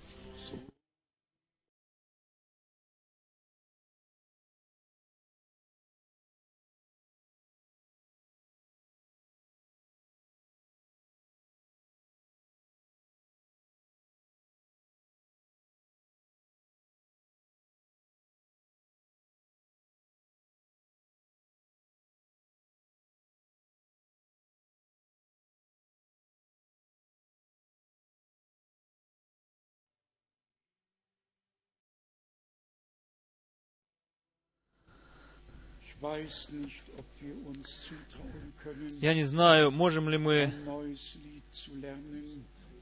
[38.99, 40.51] Я не знаю, можем ли мы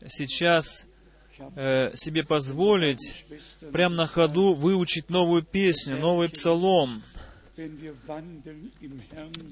[0.08, 0.86] сейчас
[1.56, 3.26] э, себе позволить
[3.74, 7.04] прямо на ходу выучить новую песню, новый псалом.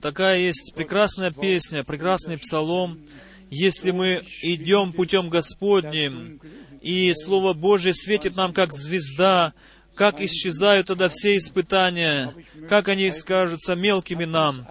[0.01, 3.05] Такая есть прекрасная песня, прекрасный псалом.
[3.49, 6.39] Если мы идем путем Господним,
[6.81, 9.53] и Слово Божье светит нам как звезда,
[9.97, 12.31] как исчезают тогда все испытания,
[12.69, 14.65] как они скажутся мелкими нам.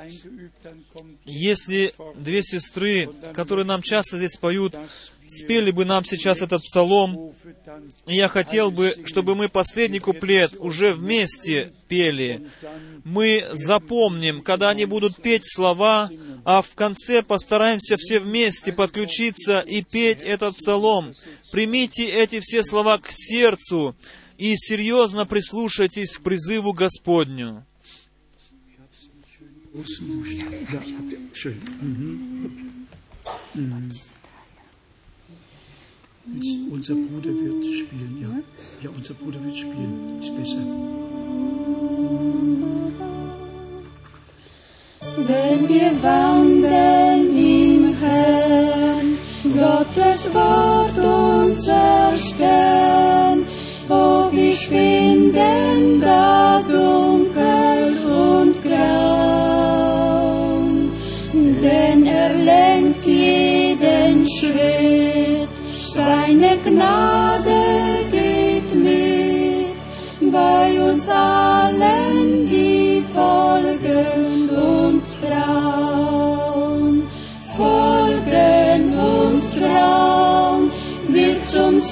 [1.24, 4.76] Если две сестры, которые нам часто здесь поют,
[5.26, 7.34] спели бы нам сейчас этот псалом,
[8.06, 12.46] и я хотел бы, чтобы мы последний куплет уже вместе пели.
[13.04, 16.08] Мы запомним, когда они будут петь слова,
[16.44, 21.12] а в конце постараемся все вместе подключиться и петь этот псалом.
[21.50, 23.96] Примите эти все слова к сердцу,
[24.38, 27.64] и серьезно прислушайтесь к призыву Господню.
[36.72, 38.42] Unser Bruder wird spielen, ja.
[38.82, 40.18] Ja, unser Bruder wird spielen.
[40.18, 40.58] Ist besser.
[45.18, 50.75] Wenn wir wandeln im Herrn, Gottes Wort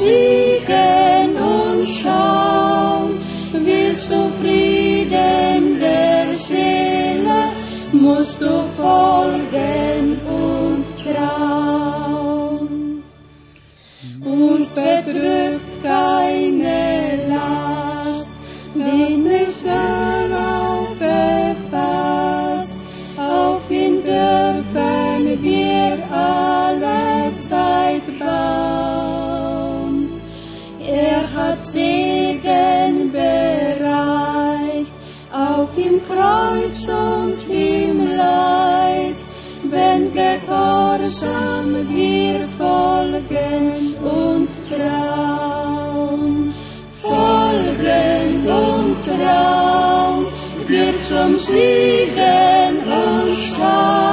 [0.05, 3.19] musiken und Schaum,
[3.53, 7.51] willst du Frieden der Seele,
[7.93, 13.03] musst du folgen und trauen.
[14.25, 15.54] Uns betrügen
[51.49, 54.04] liegen und schauen.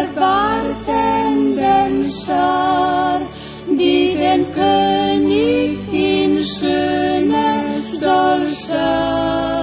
[0.00, 3.20] Seiner wartenden Schar,
[3.68, 9.58] die den König in Schöne soll schauen.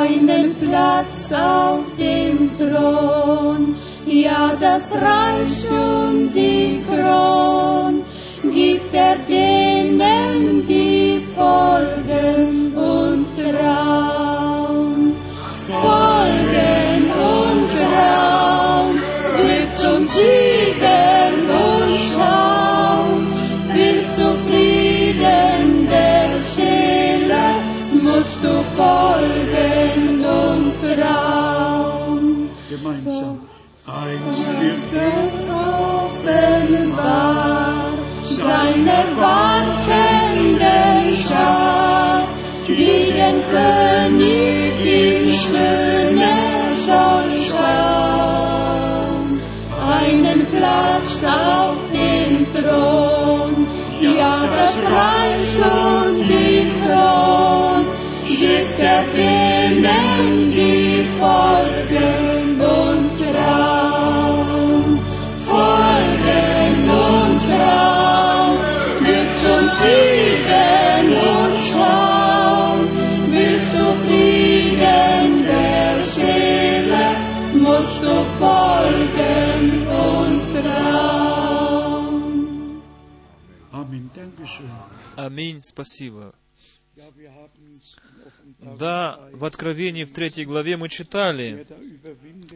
[0.00, 3.76] Einen Platz auf dem Thron,
[4.06, 8.04] ja das Reich und die Kron,
[8.52, 14.03] gibt er denen, die folgen und trauen.
[32.84, 33.40] Gemeinsam.
[33.86, 34.92] Eins wird
[36.04, 37.14] offenbar
[38.24, 42.28] seiner wartenden Schar,
[42.68, 46.34] die den König in Schöne
[47.48, 49.26] schauen.
[49.80, 53.52] Einen Platz auf dem Thron,
[54.00, 57.80] ja das Reich und die Kron,
[58.26, 62.23] gibt er denen, die folgen
[85.24, 86.34] Аминь, спасибо.
[88.58, 91.66] Да, в Откровении в третьей главе мы читали,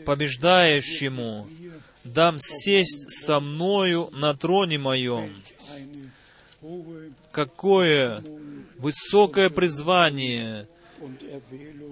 [0.05, 1.49] побеждающему
[2.05, 5.35] дам сесть со мною на троне моем.
[7.33, 8.19] Какое
[8.77, 10.69] высокое призвание,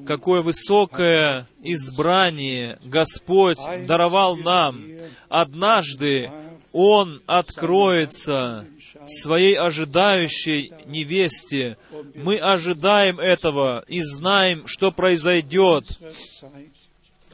[0.06, 4.84] какое высокое избрание Господь даровал нам.
[5.30, 6.30] Однажды
[6.72, 8.66] Он откроется
[9.08, 11.76] своей ожидающей невесте.
[12.14, 15.84] Мы ожидаем этого и знаем, что произойдет.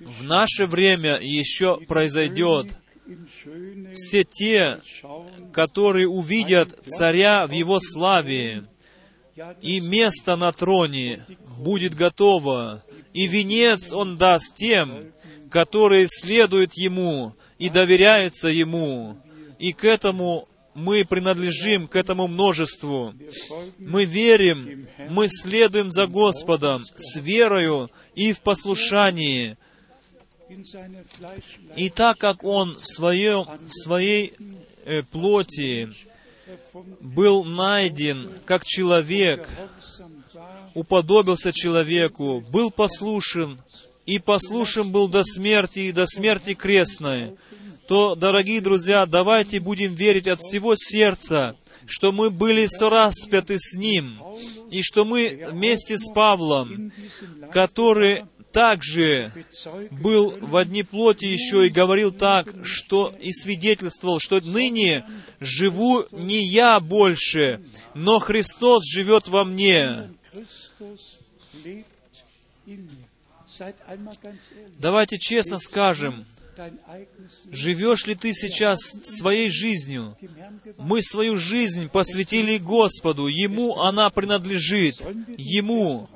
[0.01, 2.77] В наше время еще произойдет.
[3.95, 4.81] Все те,
[5.53, 8.65] которые увидят царя в его славе,
[9.61, 11.25] и место на троне
[11.59, 15.13] будет готово, и венец он даст тем,
[15.51, 19.19] которые следуют ему и доверяются ему.
[19.59, 23.15] И к этому мы принадлежим, к этому множеству.
[23.79, 29.57] Мы верим, мы следуем за Господом с верою и в послушании.
[31.77, 34.35] И так как Он в, своем, в своей
[34.85, 35.91] э, плоти
[37.01, 39.49] был найден как человек,
[40.75, 43.61] уподобился человеку, был послушен,
[44.05, 47.37] и послушен был до смерти, и до смерти крестной,
[47.93, 54.19] то, дорогие друзья, давайте будем верить от всего сердца, что мы были сораспяты с Ним,
[54.71, 56.91] и что мы вместе с Павлом,
[57.53, 59.31] который также
[59.91, 65.05] был в одни плоти еще и говорил так, что и свидетельствовал, что ныне
[65.39, 67.61] живу не я больше,
[67.93, 70.09] но Христос живет во мне.
[74.79, 76.25] Давайте честно скажем,
[77.51, 80.17] Живешь ли ты сейчас своей жизнью?
[80.79, 83.27] Мы свою жизнь посвятили Господу.
[83.27, 84.97] Ему она принадлежит.
[85.37, 86.09] Ему.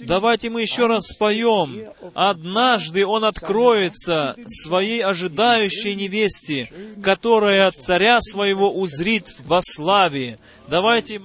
[0.00, 1.84] Давайте мы еще раз споем.
[2.14, 10.38] Однажды Он откроется своей ожидающей невесте, которая царя своего узрит во славе.
[10.68, 11.20] Давайте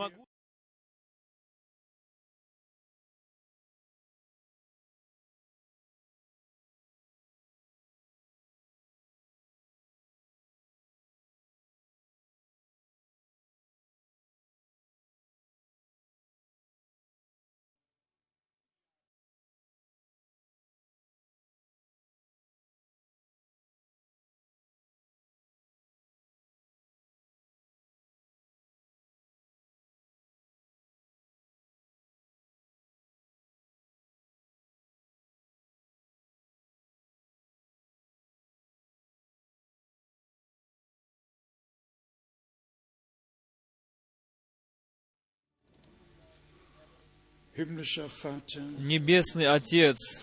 [48.79, 50.21] Небесный Отец,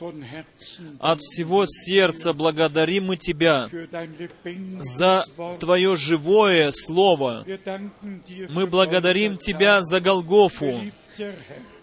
[1.00, 3.68] от всего сердца благодарим мы Тебя
[4.80, 5.26] за
[5.60, 7.44] Твое живое Слово.
[8.48, 10.82] Мы благодарим Тебя за Голгофу,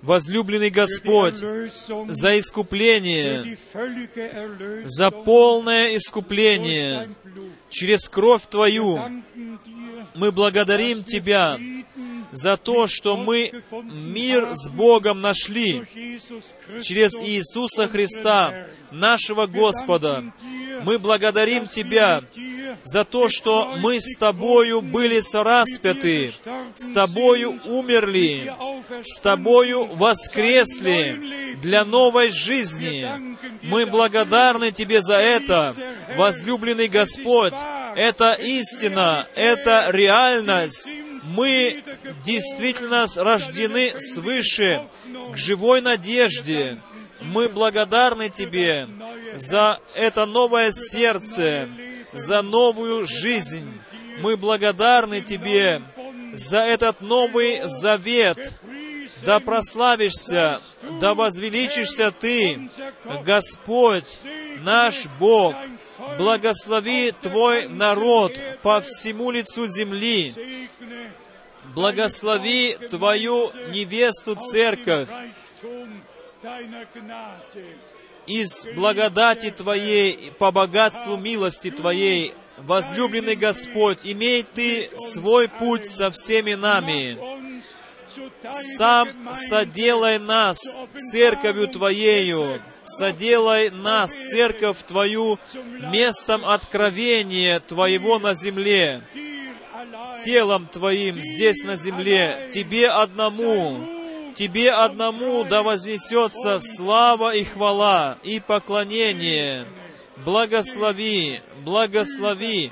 [0.02, 3.58] возлюбленный Господь, за искупление,
[4.86, 7.10] за полное искупление.
[7.70, 9.00] через кровь Твою.
[10.16, 11.60] Мы благодарим Тебя
[12.34, 13.52] за то, что мы
[13.84, 15.84] мир с Богом нашли
[16.82, 20.24] через Иисуса Христа, нашего Господа.
[20.84, 22.24] Мы благодарим Тебя
[22.84, 26.34] за то, что мы с Тобою были сораспяты,
[26.76, 28.54] с Тобою умерли,
[29.04, 33.08] с Тобою воскресли для новой жизни.
[33.62, 35.76] Мы благодарны Тебе за это,
[36.18, 37.54] возлюбленный Господь.
[37.96, 40.90] Это истина, это реальность,
[41.26, 41.84] мы
[42.26, 44.88] действительно рождены свыше
[45.34, 46.80] к живой надежде.
[47.22, 48.88] Мы благодарны Тебе
[49.36, 51.70] за это новое сердце,
[52.12, 53.72] за новую жизнь.
[54.20, 55.82] Мы благодарны Тебе
[56.34, 58.54] за этот новый завет.
[59.24, 60.60] Да прославишься,
[61.00, 62.70] да возвеличишься Ты,
[63.24, 64.20] Господь,
[64.60, 65.56] наш Бог.
[66.18, 70.34] Благослови Твой народ по всему лицу земли.
[71.76, 75.10] Благослови Твою невесту церковь
[78.28, 86.54] из благодати Твоей, по богатству милости Твоей, возлюбленный Господь, имей Ты свой путь со всеми
[86.54, 87.18] нами.
[88.78, 90.60] Сам соделай нас
[91.12, 95.40] церковью Твоею, соделай нас, церковь Твою,
[95.92, 99.02] местом откровения Твоего на земле
[100.24, 103.86] телом Твоим здесь на земле, Тебе одному,
[104.36, 109.66] Тебе одному да вознесется слава и хвала и поклонение.
[110.26, 112.72] Благослови, благослови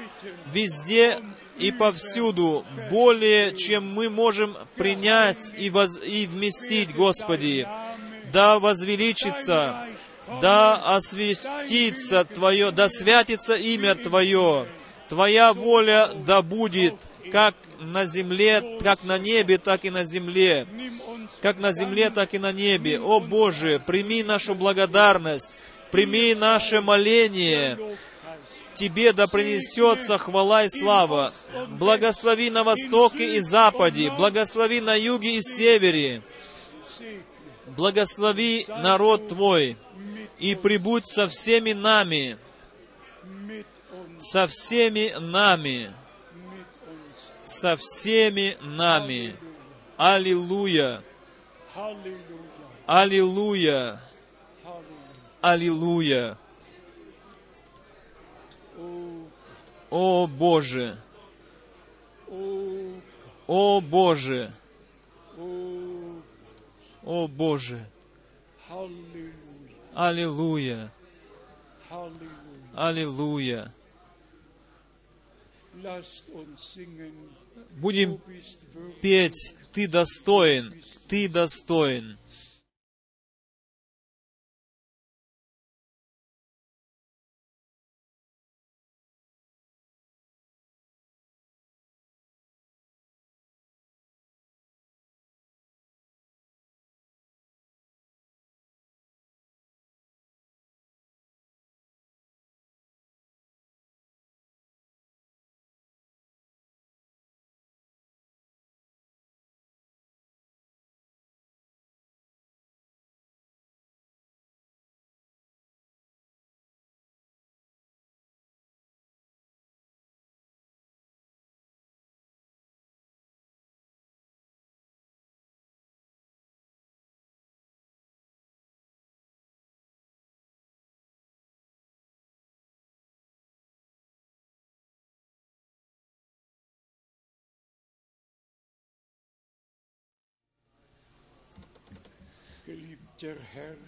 [0.51, 1.19] везде
[1.57, 7.67] и повсюду, более, чем мы можем принять и, воз, и вместить, Господи.
[8.31, 9.85] Да возвеличится,
[10.39, 14.67] да осветится Твое, да святится имя Твое,
[15.09, 16.95] Твоя воля да будет
[17.31, 20.67] как на земле, как на небе, так и на земле.
[21.41, 22.99] Как на земле, так и на небе.
[22.99, 25.51] О Боже, прими нашу благодарность,
[25.91, 27.77] прими наше моление.
[28.75, 31.33] Тебе да принесется хвала и слава.
[31.69, 36.21] Благослови на востоке и западе, благослови на юге и севере.
[37.75, 39.77] Благослови народ Твой
[40.41, 42.37] и прибудь со всеми нами,
[44.19, 45.93] со всеми нами
[47.51, 49.35] со всеми нами.
[49.97, 51.03] Аллилуйя!
[52.85, 53.99] Аллилуйя!
[55.41, 56.37] Аллилуйя!
[59.89, 60.97] О Боже!
[63.47, 64.53] О Боже!
[67.03, 67.85] О Боже!
[69.93, 70.91] Аллилуйя!
[72.73, 73.73] Аллилуйя!
[77.71, 78.19] Будем
[79.01, 80.73] петь «Ты достоин,
[81.07, 82.17] Ты достоин».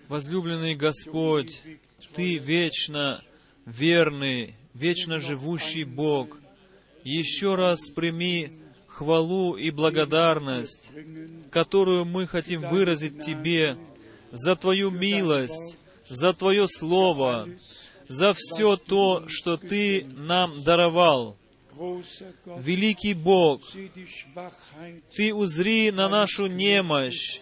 [0.07, 1.61] Возлюбленный Господь,
[2.14, 3.22] Ты вечно
[3.65, 6.39] верный, вечно живущий Бог.
[7.03, 8.51] Еще раз прими
[8.88, 10.91] хвалу и благодарность,
[11.51, 13.77] которую мы хотим выразить Тебе
[14.31, 15.77] за Твою милость,
[16.10, 17.49] за Твое Слово,
[18.07, 21.38] за все то, что Ты нам даровал.
[22.58, 23.62] Великий Бог,
[25.16, 27.40] Ты узри на нашу немощь,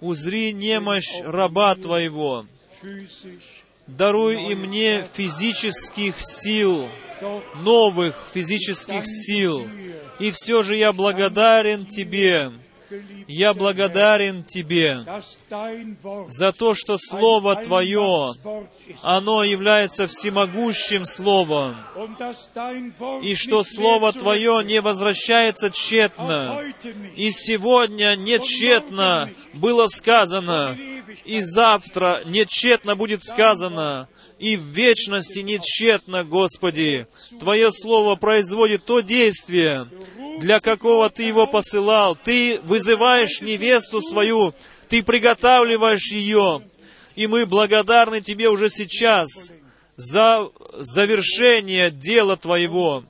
[0.00, 2.46] узри немощь раба Твоего,
[3.86, 6.88] даруй и мне физических сил,
[7.62, 9.66] новых физических сил.
[10.18, 12.52] И все же я благодарен Тебе,
[13.26, 15.04] я благодарен Тебе
[16.28, 18.32] за то, что Слово Твое,
[19.02, 21.76] оно является всемогущим Словом,
[23.22, 26.62] и что Слово Твое не возвращается тщетно.
[27.16, 30.78] И сегодня не тщетно было сказано,
[31.24, 34.08] и завтра не тщетно будет сказано,
[34.38, 37.06] и в вечности не тщетно, Господи.
[37.40, 39.88] Твое Слово производит то действие,
[40.40, 42.16] для какого Ты его посылал.
[42.16, 44.54] Ты вызываешь невесту свою,
[44.88, 46.62] Ты приготавливаешь ее,
[47.16, 49.50] и мы благодарны Тебе уже сейчас
[49.96, 50.48] за
[50.78, 53.04] завершение дела Твоего.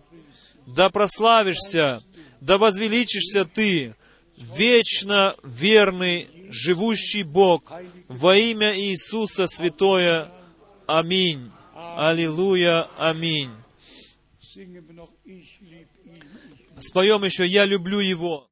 [0.67, 2.03] Да прославишься,
[2.41, 3.95] да возвеличишься Ты,
[4.37, 7.73] вечно верный, живущий Бог,
[8.09, 10.31] во имя Иисуса Святое.
[10.87, 11.51] Аминь.
[11.75, 12.89] Аллилуйя.
[12.97, 13.51] Аминь.
[16.81, 18.48] Споем еще «Я люблю Его».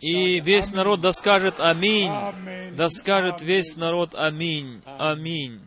[0.00, 2.10] И весь народ да скажет Аминь.
[2.76, 4.82] Да скажет весь народ Аминь.
[4.98, 5.60] Аминь.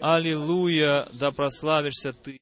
[0.00, 2.38] Аллилуйя, да прославишься Ты.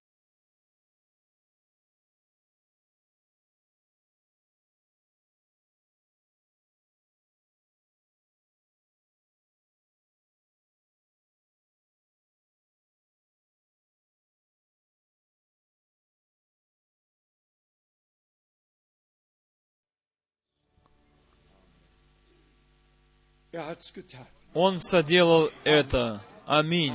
[24.52, 26.22] Он соделал это.
[26.46, 26.94] Аминь.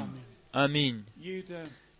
[0.51, 1.05] Аминь.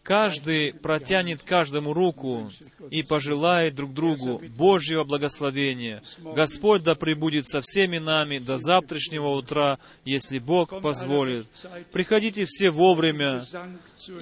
[0.03, 2.51] Каждый протянет каждому руку
[2.89, 6.01] и пожелает друг другу Божьего благословения.
[6.17, 11.47] Господь да пребудет со всеми нами до завтрашнего утра, если Бог позволит.
[11.91, 13.45] Приходите все вовремя,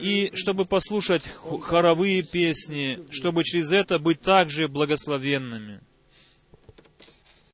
[0.01, 1.23] и чтобы послушать
[1.61, 5.79] хоровые песни, чтобы через это быть также благословенными.